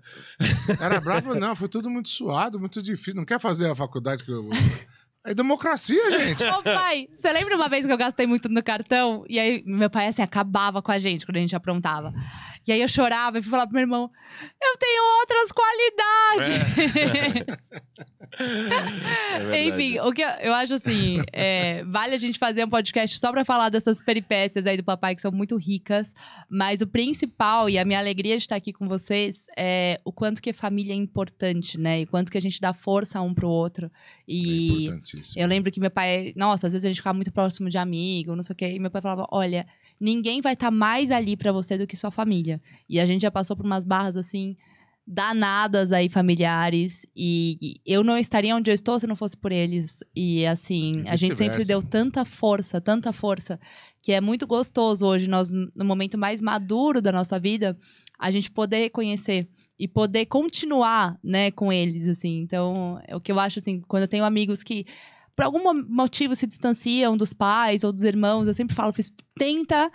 [0.84, 3.16] Era bravo, não, foi tudo muito suado, muito difícil.
[3.16, 4.50] Não quer fazer a faculdade que eu.
[5.26, 6.44] É democracia, gente.
[6.54, 9.26] Ô, pai, você lembra uma vez que eu gastei muito no cartão?
[9.28, 12.14] E aí, meu pai, assim, acabava com a gente quando a gente aprontava.
[12.68, 14.10] E aí eu chorava e fui falar pro meu irmão:
[14.62, 17.56] Eu tenho outras qualidades.
[18.38, 19.70] É verdade.
[19.70, 23.32] Enfim, o que eu, eu acho assim, é, vale a gente fazer um podcast só
[23.32, 26.14] pra falar dessas peripécias aí do papai que são muito ricas,
[26.50, 30.42] mas o principal e a minha alegria de estar aqui com vocês é o quanto
[30.42, 32.02] que família é importante, né?
[32.02, 33.86] E quanto que a gente dá força um pro outro.
[33.88, 33.92] É
[34.28, 35.42] E importantíssimo.
[35.42, 38.36] eu lembro que meu pai, nossa, às vezes a gente ficava muito próximo de amigo,
[38.36, 39.66] não sei o quê, e meu pai falava: "Olha,
[40.00, 42.62] ninguém vai estar mais ali pra você do que sua família".
[42.90, 44.56] E a gente já passou por umas barras assim
[45.08, 50.04] danadas aí familiares e eu não estaria onde eu estou se não fosse por eles.
[50.16, 53.60] E assim, E a gente sempre deu tanta força, tanta força,
[54.02, 57.78] que é muito gostoso hoje nós no momento mais maduro da nossa vida,
[58.18, 62.40] a gente poder reconhecer e poder continuar, né, com eles assim.
[62.40, 64.86] Então, é o que eu acho assim, quando eu tenho amigos que
[65.36, 69.12] por algum mo- motivo se distanciam dos pais ou dos irmãos, eu sempre falo, fiz,
[69.38, 69.92] tenta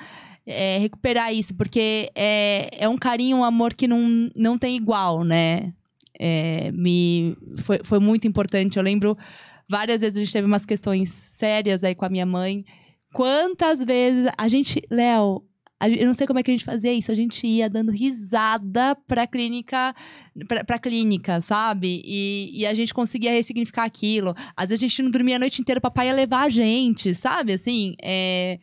[0.46, 5.24] é, recuperar isso, porque é, é um carinho, um amor que não, não tem igual,
[5.24, 5.68] né?
[6.18, 8.76] É, me, foi, foi muito importante.
[8.76, 9.16] Eu lembro
[9.68, 12.64] várias vezes a gente teve umas questões sérias aí com a minha mãe.
[13.14, 15.42] Quantas vezes a gente, Léo,
[15.80, 18.94] eu não sei como é que a gente fazia isso, a gente ia dando risada
[19.06, 19.94] pra clínica,
[20.46, 22.02] pra, pra clínica, sabe?
[22.04, 24.34] E, e a gente conseguia ressignificar aquilo.
[24.56, 27.14] Às vezes a gente não dormia a noite inteira, o papai ia levar a gente,
[27.14, 27.54] sabe?
[27.54, 28.58] Assim, é,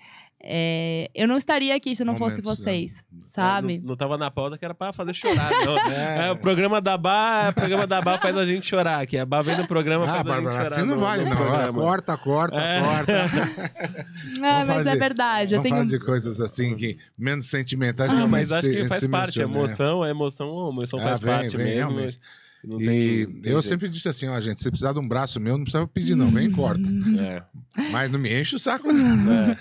[0.50, 3.80] é, eu não estaria aqui se não fosse Momentos, vocês, sabe?
[3.80, 5.78] Não, não tava na pauta que era pra fazer chorar, não.
[5.92, 6.28] É.
[6.28, 9.18] É, o programa da Bá, o programa da Bá faz a gente chorar aqui.
[9.18, 10.68] A Bá vem no programa Ah, faz a gente Bárbara, chorar.
[10.68, 11.32] assim não no- vai, no não.
[11.32, 11.82] Olha, programa.
[11.82, 12.82] corta, corta, É.
[12.82, 13.14] corta.
[14.42, 15.56] Ah, Vamos mas é fazer- verdade.
[15.56, 15.86] Eu tenho...
[15.86, 18.14] de coisas assim que menos sentimentais.
[18.14, 19.42] Não, que mas acho que faz parte.
[19.42, 19.60] A menciona, né?
[19.60, 21.92] emoção, a emoção, a emoção Ah, faz vem, parte vem, mesmo.
[21.92, 22.20] realmente.
[22.64, 23.62] Não E tem, não tem eu jeito.
[23.62, 26.28] sempre disse assim, ó, gente, se precisar de um braço meu, não precisa pedir, não.
[26.30, 26.82] Vem e corta.
[27.20, 27.44] É,
[27.92, 29.32] Mas não me enche o saco, não.
[29.34, 29.58] é.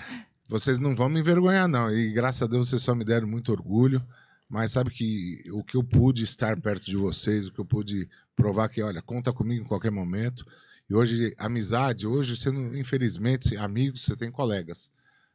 [0.47, 1.91] Vocês não vão me envergonhar, não.
[1.91, 4.01] E graças a Deus vocês só me deram muito orgulho.
[4.49, 8.09] Mas sabe que o que eu pude estar perto de vocês, o que eu pude
[8.33, 10.45] provar que, olha, conta comigo em qualquer momento.
[10.89, 14.89] E hoje, amizade, hoje você não, infelizmente, amigos, você tem colegas.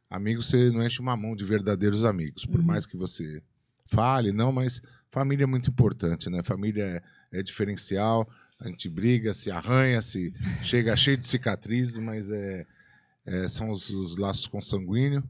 [0.09, 2.45] Amigos, você não enche uma mão de verdadeiros amigos.
[2.45, 3.41] Por mais que você
[3.85, 6.41] fale, não, mas família é muito importante, né?
[6.41, 6.83] Família
[7.31, 8.27] é, é diferencial.
[8.59, 10.33] A gente briga, se arranha, se
[10.63, 12.65] chega cheio de cicatrizes, mas é,
[13.25, 15.23] é, são os, os laços consanguíneos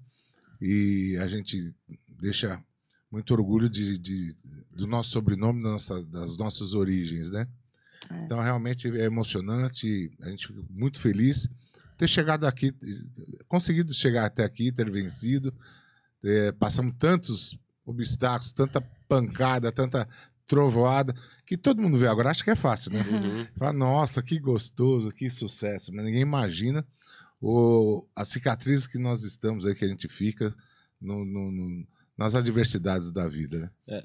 [0.62, 1.74] e a gente
[2.20, 2.62] deixa
[3.12, 4.36] muito orgulho de, de-
[4.72, 7.48] do nosso sobrenome, da nossa- das nossas origens, né?
[8.10, 8.26] É.
[8.26, 11.48] Então, realmente é emocionante, a gente fica muito feliz
[11.98, 12.74] ter chegado aqui,
[13.48, 15.54] conseguido chegar até aqui, ter vencido.
[16.24, 20.08] É, passamos tantos obstáculos, tanta pancada, tanta
[20.48, 21.14] trovoada,
[21.46, 23.02] que todo mundo vê agora, acha que é fácil, né?
[23.02, 23.48] Uhum.
[23.58, 25.94] Fala, nossa, que gostoso, que sucesso.
[25.94, 26.86] Mas ninguém imagina
[27.46, 30.56] o, as cicatrizes que nós estamos aí, que a gente fica
[31.02, 31.88] no- no- no-
[32.18, 33.72] nas adversidades da vida.
[33.86, 34.02] Né?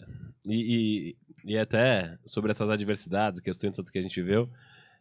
[0.47, 1.15] E,
[1.45, 4.51] e, e até sobre essas adversidades, questões tanto que a gente viu,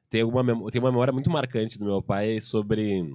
[0.10, 3.12] tem, mem- tem uma memória muito marcante do meu pai sobre.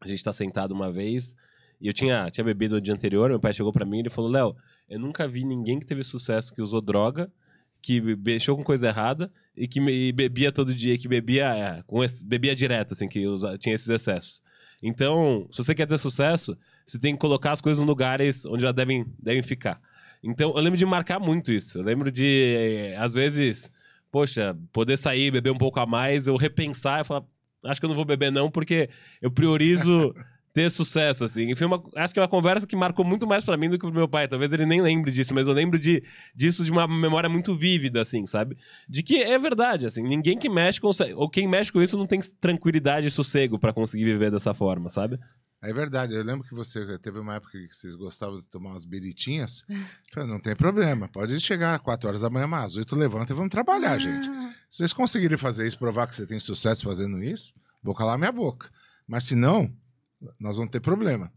[0.00, 1.34] A gente tá sentado uma vez
[1.80, 3.30] e eu tinha, tinha bebido no dia anterior.
[3.30, 4.56] Meu pai chegou pra mim e ele falou: Léo,
[4.88, 7.30] eu nunca vi ninguém que teve sucesso que usou droga,
[7.84, 12.02] que mexeu com coisa errada e que e bebia todo dia, que bebia, é, com
[12.02, 14.40] esse- bebia direto, assim, que usa, tinha esses excessos.
[14.82, 16.56] Então, se você quer ter sucesso,
[16.86, 19.78] você tem que colocar as coisas em lugares onde já devem, devem ficar.
[20.22, 21.78] Então, eu lembro de marcar muito isso.
[21.78, 22.24] Eu lembro de,
[22.94, 23.70] eh, às vezes,
[24.10, 27.22] poxa, poder sair, beber um pouco a mais, eu repensar e falar,
[27.66, 28.88] acho que eu não vou beber não, porque
[29.20, 30.14] eu priorizo
[30.54, 31.50] ter sucesso, assim.
[31.50, 33.76] E foi uma, acho que é uma conversa que marcou muito mais pra mim do
[33.76, 34.28] que pro meu pai.
[34.28, 36.02] Talvez ele nem lembre disso, mas eu lembro de,
[36.32, 38.56] disso de uma memória muito vívida, assim, sabe?
[38.88, 42.06] De que é verdade, assim, ninguém que mexe consegue, ou quem mexe com isso não
[42.06, 45.18] tem tranquilidade e sossego pra conseguir viver dessa forma, sabe?
[45.60, 48.84] É verdade, eu lembro que você teve uma época que vocês gostavam de tomar umas
[48.84, 49.64] biritinhas.
[49.68, 49.76] Eu
[50.12, 53.32] Falei, não tem problema, pode chegar às 4 horas da manhã, mas às 8 levanta
[53.32, 54.26] e vamos trabalhar, gente.
[54.68, 57.52] Se vocês conseguirem fazer isso, provar que você tem sucesso fazendo isso,
[57.82, 58.70] vou calar minha boca.
[59.08, 59.74] Mas se não,
[60.40, 61.32] nós vamos ter problema.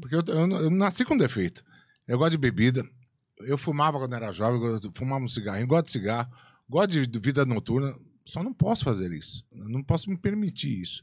[0.00, 1.64] Porque eu, eu, eu nasci com defeito.
[2.06, 2.84] Eu gosto de bebida.
[3.40, 6.30] Eu fumava quando era jovem, eu fumava um cigarrinho, gosto de cigarro,
[6.68, 7.94] gosto de, vida noturna.
[8.24, 9.46] Só não posso fazer isso.
[9.52, 11.02] Não posso me permitir isso.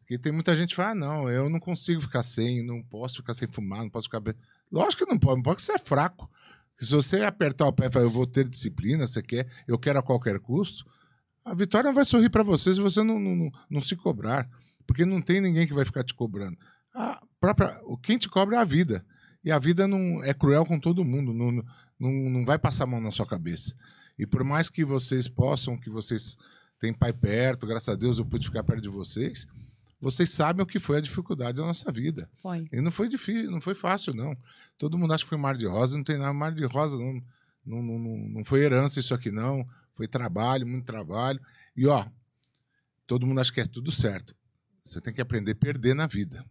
[0.00, 3.16] Porque tem muita gente que fala, ah, não, eu não consigo ficar sem, não posso
[3.16, 4.20] ficar sem fumar, não posso ficar...
[4.20, 4.36] be-".
[4.70, 6.30] Lógico que não pode, não pode que você é fraco.
[6.72, 9.78] Porque se você apertar o pé e falar, eu vou ter disciplina, você quer, eu
[9.78, 10.84] quero a qualquer custo,
[11.44, 14.48] a vitória não vai sorrir para você se você não, não, não, não se cobrar.
[14.92, 16.54] Porque não tem ninguém que vai ficar te cobrando.
[16.94, 19.02] A própria, quem te cobra é a vida.
[19.42, 21.50] E a vida não é cruel com todo mundo, não,
[21.98, 23.74] não, não vai passar a mão na sua cabeça.
[24.18, 26.36] E por mais que vocês possam, que vocês
[26.78, 29.48] têm pai perto, graças a Deus eu pude ficar perto de vocês,
[29.98, 32.28] vocês sabem o que foi a dificuldade da nossa vida.
[32.42, 32.68] Foi.
[32.70, 34.36] E não foi difícil, não foi fácil, não.
[34.76, 36.98] Todo mundo acha que foi mar de rosa, não tem nada mar de rosa.
[36.98, 37.14] Não,
[37.64, 39.66] não, não, não foi herança isso aqui, não.
[39.94, 41.40] Foi trabalho, muito trabalho.
[41.74, 42.04] E ó,
[43.06, 44.34] todo mundo acha que é tudo certo.
[44.82, 46.44] Você tem que aprender a perder na vida.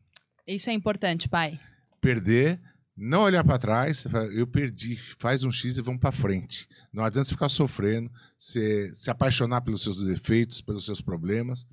[0.48, 1.60] Isso é importante, pai.
[2.00, 2.60] Perder,
[2.96, 6.68] não olhar para trás, eu perdi, faz um X e vamos para frente.
[6.92, 11.68] Não adianta você ficar sofrendo, se, se apaixonar pelos seus defeitos, pelos seus problemas.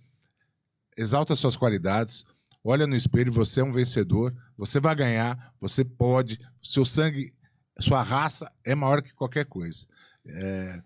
[0.96, 2.24] Exalta suas qualidades,
[2.62, 7.32] olha no espelho, você é um vencedor, você vai ganhar, você pode, seu sangue,
[7.78, 9.86] sua raça é maior que qualquer coisa.
[10.26, 10.82] É,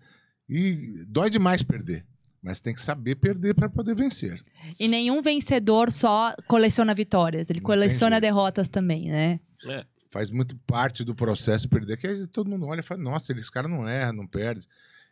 [0.47, 2.05] e dói demais perder,
[2.43, 4.39] mas tem que saber perder para poder vencer.
[4.79, 9.39] E nenhum vencedor só coleciona vitórias, ele Não coleciona derrotas também, né?
[9.65, 9.85] É.
[10.11, 11.97] faz muito parte do processo perder.
[11.97, 14.67] Que aí todo mundo olha e fala, nossa, esse cara não erra, não perde.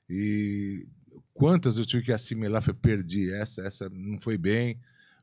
[0.09, 0.85] E
[1.33, 4.77] quantas eu tive que assimilar, foi perdi essa, essa não foi bem.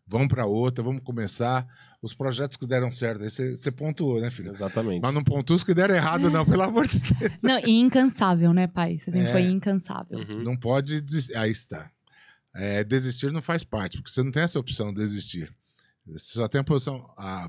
[0.07, 1.67] Vamos para outra, vamos começar.
[2.01, 4.51] Os projetos que deram certo, aí você você pontuou, né, filho?
[4.51, 5.03] Exatamente.
[5.03, 7.43] Mas não pontua os que deram errado, não, pelo amor de Deus.
[7.43, 8.99] Não, e incansável, né, pai?
[8.99, 9.33] Você sempre É.
[9.33, 10.19] foi incansável.
[10.19, 10.43] Uhum.
[10.43, 11.37] Não pode desistir.
[11.37, 11.91] Aí está.
[12.59, 15.55] É, desistir não faz parte, porque você não tem essa opção de desistir.
[16.05, 17.49] Você só tem a posição, a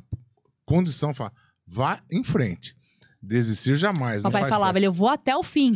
[0.65, 1.33] condição, fala,
[1.65, 2.75] vá em frente.
[3.21, 4.23] Desistir jamais.
[4.23, 4.77] não Papai faz falava, parte.
[4.77, 5.73] ele, eu vou até o fim.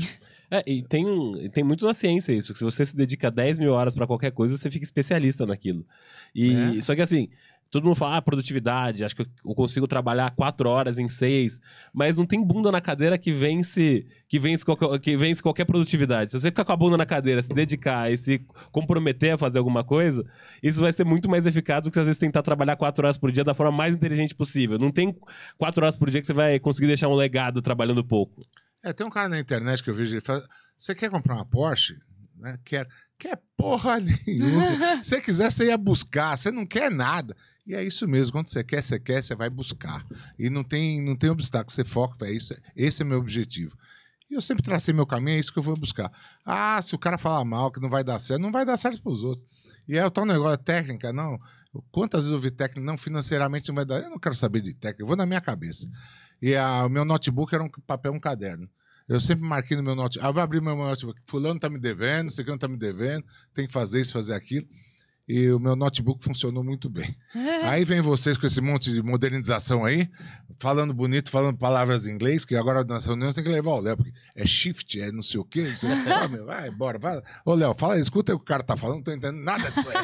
[0.52, 1.04] É, e tem,
[1.50, 4.32] tem muito na ciência isso, que se você se dedica 10 mil horas pra qualquer
[4.32, 5.84] coisa, você fica especialista naquilo.
[6.36, 6.82] E, É.
[6.82, 7.28] Só que assim,
[7.74, 11.60] todo mundo fala, ah, produtividade, acho que eu- consigo trabalhar 4 horas em 6,
[11.94, 16.32] mas não tem bunda na cadeira que vence, que vence, qualquer, que vence qualquer produtividade.
[16.32, 18.40] Se você ficar com a bunda na cadeira, se dedicar e se
[18.72, 20.26] comprometer a fazer alguma coisa,
[20.62, 23.32] isso vai ser muito mais eficaz do que às vezes tentar trabalhar 4 horas por
[23.32, 24.78] dia da forma mais inteligente possível.
[24.80, 25.14] Não tem
[25.58, 28.42] 4 horas por dia que você vai conseguir deixar um legado trabalhando pouco.
[28.84, 30.46] É, tem um cara na internet que eu vejo, ele fala,
[30.78, 31.98] você quer comprar uma Porsche?
[32.38, 32.58] Né?
[32.66, 32.88] Quer.
[33.18, 34.98] Quer porra nenhuma.
[35.02, 36.36] Se você quiser, você ia buscar.
[36.36, 37.34] Você não quer nada.
[37.66, 38.32] E é isso mesmo.
[38.34, 40.06] Quando você quer, você quer, você vai buscar.
[40.38, 41.72] E não tem, não tem obstáculo.
[41.72, 42.54] Você foca, é isso.
[42.76, 43.76] Esse é meu objetivo.
[44.30, 46.12] E eu sempre tracei meu caminho, é isso que eu vou buscar.
[46.46, 49.02] Ah, se o cara falar mal, que não vai dar certo, não vai dar certo
[49.02, 49.46] pros outros.
[49.88, 51.40] E é o tal negócio, técnica, não.
[51.92, 54.02] Quantas vezes eu vi técnica, não, financeiramente não vai dar.
[54.02, 55.88] Eu não quero saber de técnica, eu vou na minha cabeça.
[56.42, 58.68] E a- o meu notebook era um papel, um caderno.
[59.08, 60.26] Eu sempre marquei no meu notebook.
[60.28, 61.20] Ah, vou abrir meu notebook.
[61.28, 64.34] Fulano tá me devendo, esse aqui não tá me devendo, tem que fazer isso, fazer
[64.34, 64.66] aquilo.
[65.28, 67.16] E o meu notebook funcionou muito bem.
[67.64, 70.10] Aí vem vocês com esse monte de modernização aí,
[70.60, 73.96] falando bonito, falando palavras em inglês, que agora nas reuniões tem que levar o Léo,
[73.96, 75.62] porque é shift, é não sei o quê.
[75.62, 75.88] O quê.
[76.12, 77.22] Ah, meu, vai, bora, vai.
[77.46, 79.72] Ô, Léo, fala aí, escuta o que o cara tá falando, não tô entendendo nada
[79.72, 79.96] disso aí.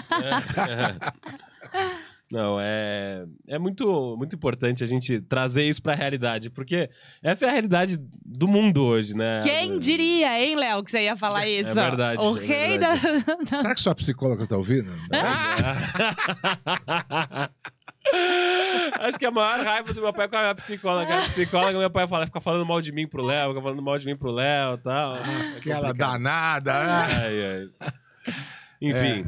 [2.31, 6.89] Não, é, é muito, muito importante a gente trazer isso pra realidade, porque
[7.23, 9.39] essa é a realidade do mundo hoje, né?
[9.41, 11.73] Quem diria, hein, Léo, que você ia falar isso?
[11.73, 13.01] verdade, O é rei verdade.
[13.49, 13.57] da.
[13.57, 14.91] Será que sua psicóloga tá ouvindo?
[18.99, 21.15] Acho que a maior raiva do meu pai é com a minha psicóloga.
[21.15, 23.97] A psicóloga, meu pai fala, fica falando mal de mim pro Léo, fica falando mal
[23.97, 25.15] de mim pro Léo e tal.
[25.57, 26.73] Aquela danada.
[26.73, 27.05] ah.
[27.05, 28.33] Ai, ai.
[28.81, 29.23] Enfim,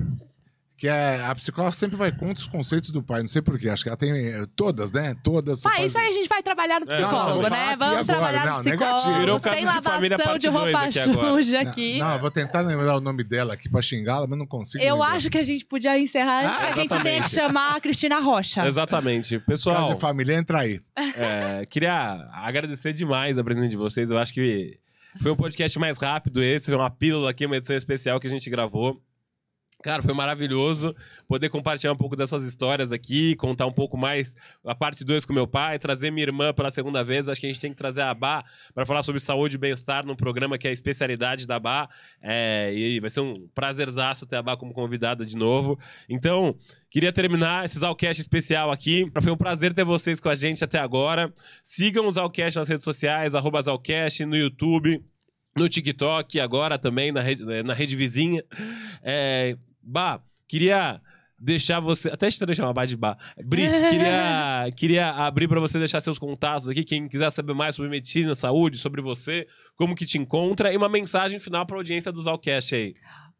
[0.81, 3.69] Que é, a psicóloga sempre vai contra os conceitos do pai, não sei porquê.
[3.69, 5.15] Acho que ela tem eh, todas, né?
[5.23, 5.61] Todas.
[5.61, 7.65] Pai, faz- isso aí a gente vai trabalhar no É, não, psicólogo, vou falar né?
[7.67, 8.05] aqui Vamos agora.
[8.05, 8.95] trabalhar no Não, negativo.
[8.95, 11.27] psicólogo, Virou sem caso de família lavação parte de dois roupa aqui agora.
[11.35, 11.99] suja Não, aqui.
[11.99, 14.83] Não, eu vou tentar lembrar o nome dela aqui pra xingá-la, mas não consigo.
[14.83, 15.11] Eu lembrar.
[15.17, 16.45] acho que a gente podia encerrar.
[16.47, 17.23] Ah, a gente tem exatamente.
[17.25, 18.65] que chamar a Cristina Rocha.
[18.65, 19.35] exatamente.
[19.35, 20.81] Caso Pessoal, de família, entra aí.
[21.15, 24.09] É, queria agradecer demais a presença de vocês.
[24.09, 24.79] Eu acho que
[25.21, 28.29] foi um podcast mais rápido esse, foi uma pílula aqui, uma edição especial que a
[28.31, 28.99] gente gravou.
[29.81, 30.95] Cara, foi maravilhoso
[31.27, 35.33] poder compartilhar um pouco dessas histórias aqui, contar um pouco mais a parte 2 com
[35.33, 37.27] meu pai, trazer minha irmã pela segunda vez.
[37.27, 40.05] Acho que a gente tem que trazer a Bá para falar sobre saúde e bem-estar
[40.05, 41.89] num programa que é a especialidade da Bá.
[42.21, 45.79] É, e vai ser um prazerzaço ter a Bá como convidada de novo.
[46.07, 46.55] Então,
[46.89, 49.11] queria terminar esse Zalcast especial aqui.
[49.21, 51.33] Foi um prazer ter vocês com a gente até agora.
[51.63, 55.03] Sigam o Zalcast nas redes sociais, Zalcast, no YouTube,
[55.55, 58.43] no TikTok, agora também na rede, na rede vizinha.
[59.03, 61.01] É, bah, queria
[61.41, 62.09] deixar você.
[62.09, 63.17] Até estranho chamar Bah de Bah.
[63.43, 66.83] Bri, queria, queria abrir para você deixar seus contatos aqui.
[66.83, 70.87] Quem quiser saber mais sobre medicina, saúde, sobre você, como que te encontra, e uma
[70.87, 72.93] mensagem final para a audiência do Zalcast aí.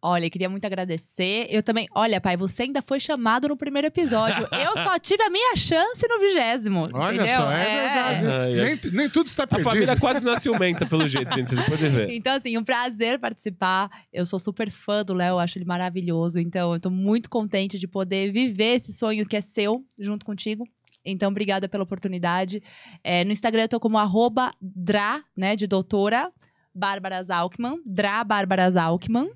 [0.04, 1.46] Olha, queria muito agradecer.
[1.50, 1.88] Eu também.
[1.94, 4.48] Olha, pai, você ainda foi chamado no primeiro episódio.
[4.52, 6.84] Eu só tive a minha chance no vigésimo.
[6.92, 7.40] Olha entendeu?
[7.40, 8.26] só, é, verdade.
[8.26, 8.66] Ai, ai.
[8.66, 9.70] Nem, nem tudo está A perdido.
[9.70, 11.50] família quase não ciumenta, pelo jeito, gente.
[11.50, 12.10] Vocês podem ver.
[12.10, 13.92] Então, assim, um prazer participar.
[14.12, 16.40] Eu sou super fã do Léo, acho ele maravilhoso.
[16.40, 20.68] Então, eu tô muito contente de poder viver esse sonho que é seu junto contigo.
[21.06, 22.62] Então, obrigada pela oportunidade.
[23.04, 26.32] É, no Instagram eu tô como arroba dra, né, de doutora,
[26.74, 29.30] Bárbara Zalkman, dra Bárbara Zalkman.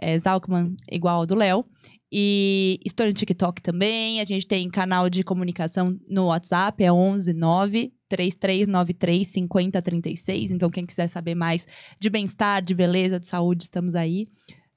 [0.00, 1.64] É, Zalkman igual ao do Léo.
[2.10, 4.20] E estou no TikTok também.
[4.20, 10.50] A gente tem canal de comunicação no WhatsApp, é 11 9 3393 5036.
[10.50, 11.66] Então, quem quiser saber mais
[12.00, 14.24] de bem-estar, de beleza, de saúde, estamos aí.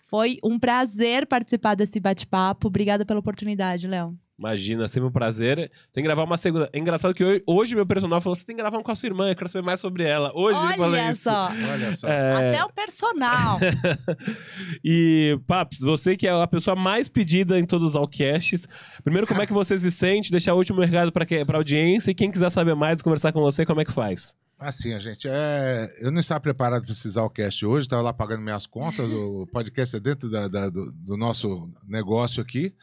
[0.09, 2.67] Foi um prazer participar desse bate-papo.
[2.67, 4.11] Obrigada pela oportunidade, Léo.
[4.41, 5.69] Imagina, sempre um prazer.
[5.93, 6.67] Tem que gravar uma segunda.
[6.73, 8.95] É engraçado que hoje, hoje meu personal falou: você tem que gravar um com a
[8.95, 10.31] sua irmã, eu quero saber mais sobre ela.
[10.33, 11.21] Hoje ele falou Olha isso.
[11.23, 11.45] só.
[11.51, 12.07] Olha só.
[12.07, 13.59] É, Até o personal.
[14.83, 18.67] E, Paps, você que é a pessoa mais pedida em todos os Alcasts.
[19.03, 20.31] Primeiro, como é que você se sente?
[20.31, 22.11] Deixar o último recado pra, que- pra audiência.
[22.11, 24.33] E quem quiser saber mais, conversar com você, como é que faz?
[24.59, 25.91] Assim, a gente, é...
[26.01, 29.47] eu não estava preparado para precisar o cast hoje, estava lá pagando minhas contas, o
[29.51, 32.73] podcast é dentro da- da- do, do nosso negócio aqui.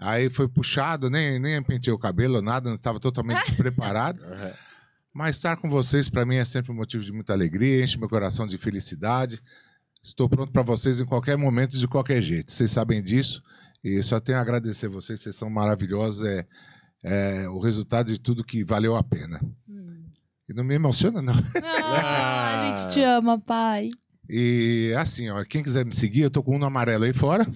[0.00, 4.24] Aí foi puxado, nem, nem pentei o cabelo, nada, estava totalmente despreparado.
[5.12, 8.08] Mas estar com vocês, para mim, é sempre um motivo de muita alegria, enche meu
[8.08, 9.42] coração de felicidade.
[10.00, 12.52] Estou pronto para vocês em qualquer momento, de qualquer jeito.
[12.52, 13.42] Vocês sabem disso.
[13.82, 16.24] E só tenho a agradecer a vocês, vocês são maravilhosos.
[16.24, 16.46] É,
[17.02, 19.40] é o resultado de tudo que valeu a pena.
[20.48, 21.34] E não me emociona, não.
[21.62, 23.90] Ah, a gente te ama, pai.
[24.28, 27.46] E assim, ó, quem quiser me seguir, eu tô com um no amarelo aí fora.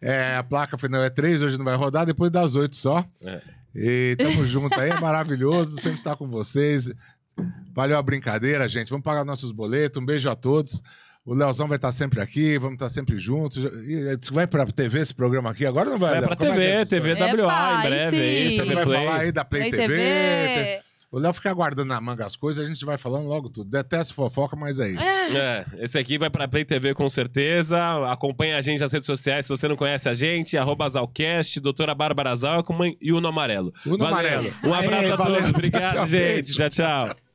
[0.00, 3.04] É, a placa foi, não, é três, hoje não vai rodar, depois das oito só.
[3.24, 3.40] É.
[3.74, 6.88] E tamo junto aí, é maravilhoso, sempre estar com vocês.
[7.74, 8.90] Valeu a brincadeira, gente.
[8.90, 10.00] Vamos pagar nossos boletos.
[10.00, 10.82] Um beijo a todos.
[11.28, 13.58] O Leozão vai estar sempre aqui, vamos estar sempre juntos.
[13.58, 15.66] E, eh, vai pra TV esse programa aqui?
[15.66, 17.12] Agora não vai, Vai pra Como é é TV?
[17.12, 18.16] TV WA Epa, em breve.
[18.16, 19.04] Aí, Você não TV vai Play.
[19.06, 19.94] falar aí da Play, Play TV?
[19.98, 20.80] TV.
[21.10, 23.68] O Léo fica guardando na manga as coisas, a gente vai falando logo tudo.
[23.68, 25.02] Detesto fofoca, mas é isso.
[25.36, 27.78] É, esse aqui vai pra Play TV com certeza.
[28.10, 30.56] Acompanha a gente nas redes sociais se você não conhece a gente.
[30.56, 33.70] Arroba Zalcast, doutora Bárbara Zalkman e Uno Amarelo.
[33.84, 34.16] Uno Valeu.
[34.16, 34.54] Amarelo.
[34.64, 35.34] Um abraço Aê, a valeu.
[35.36, 35.50] todos.
[35.50, 36.42] Obrigado, Tchau, gente.
[36.44, 36.56] beijo.
[36.56, 37.27] Tchau, tchau.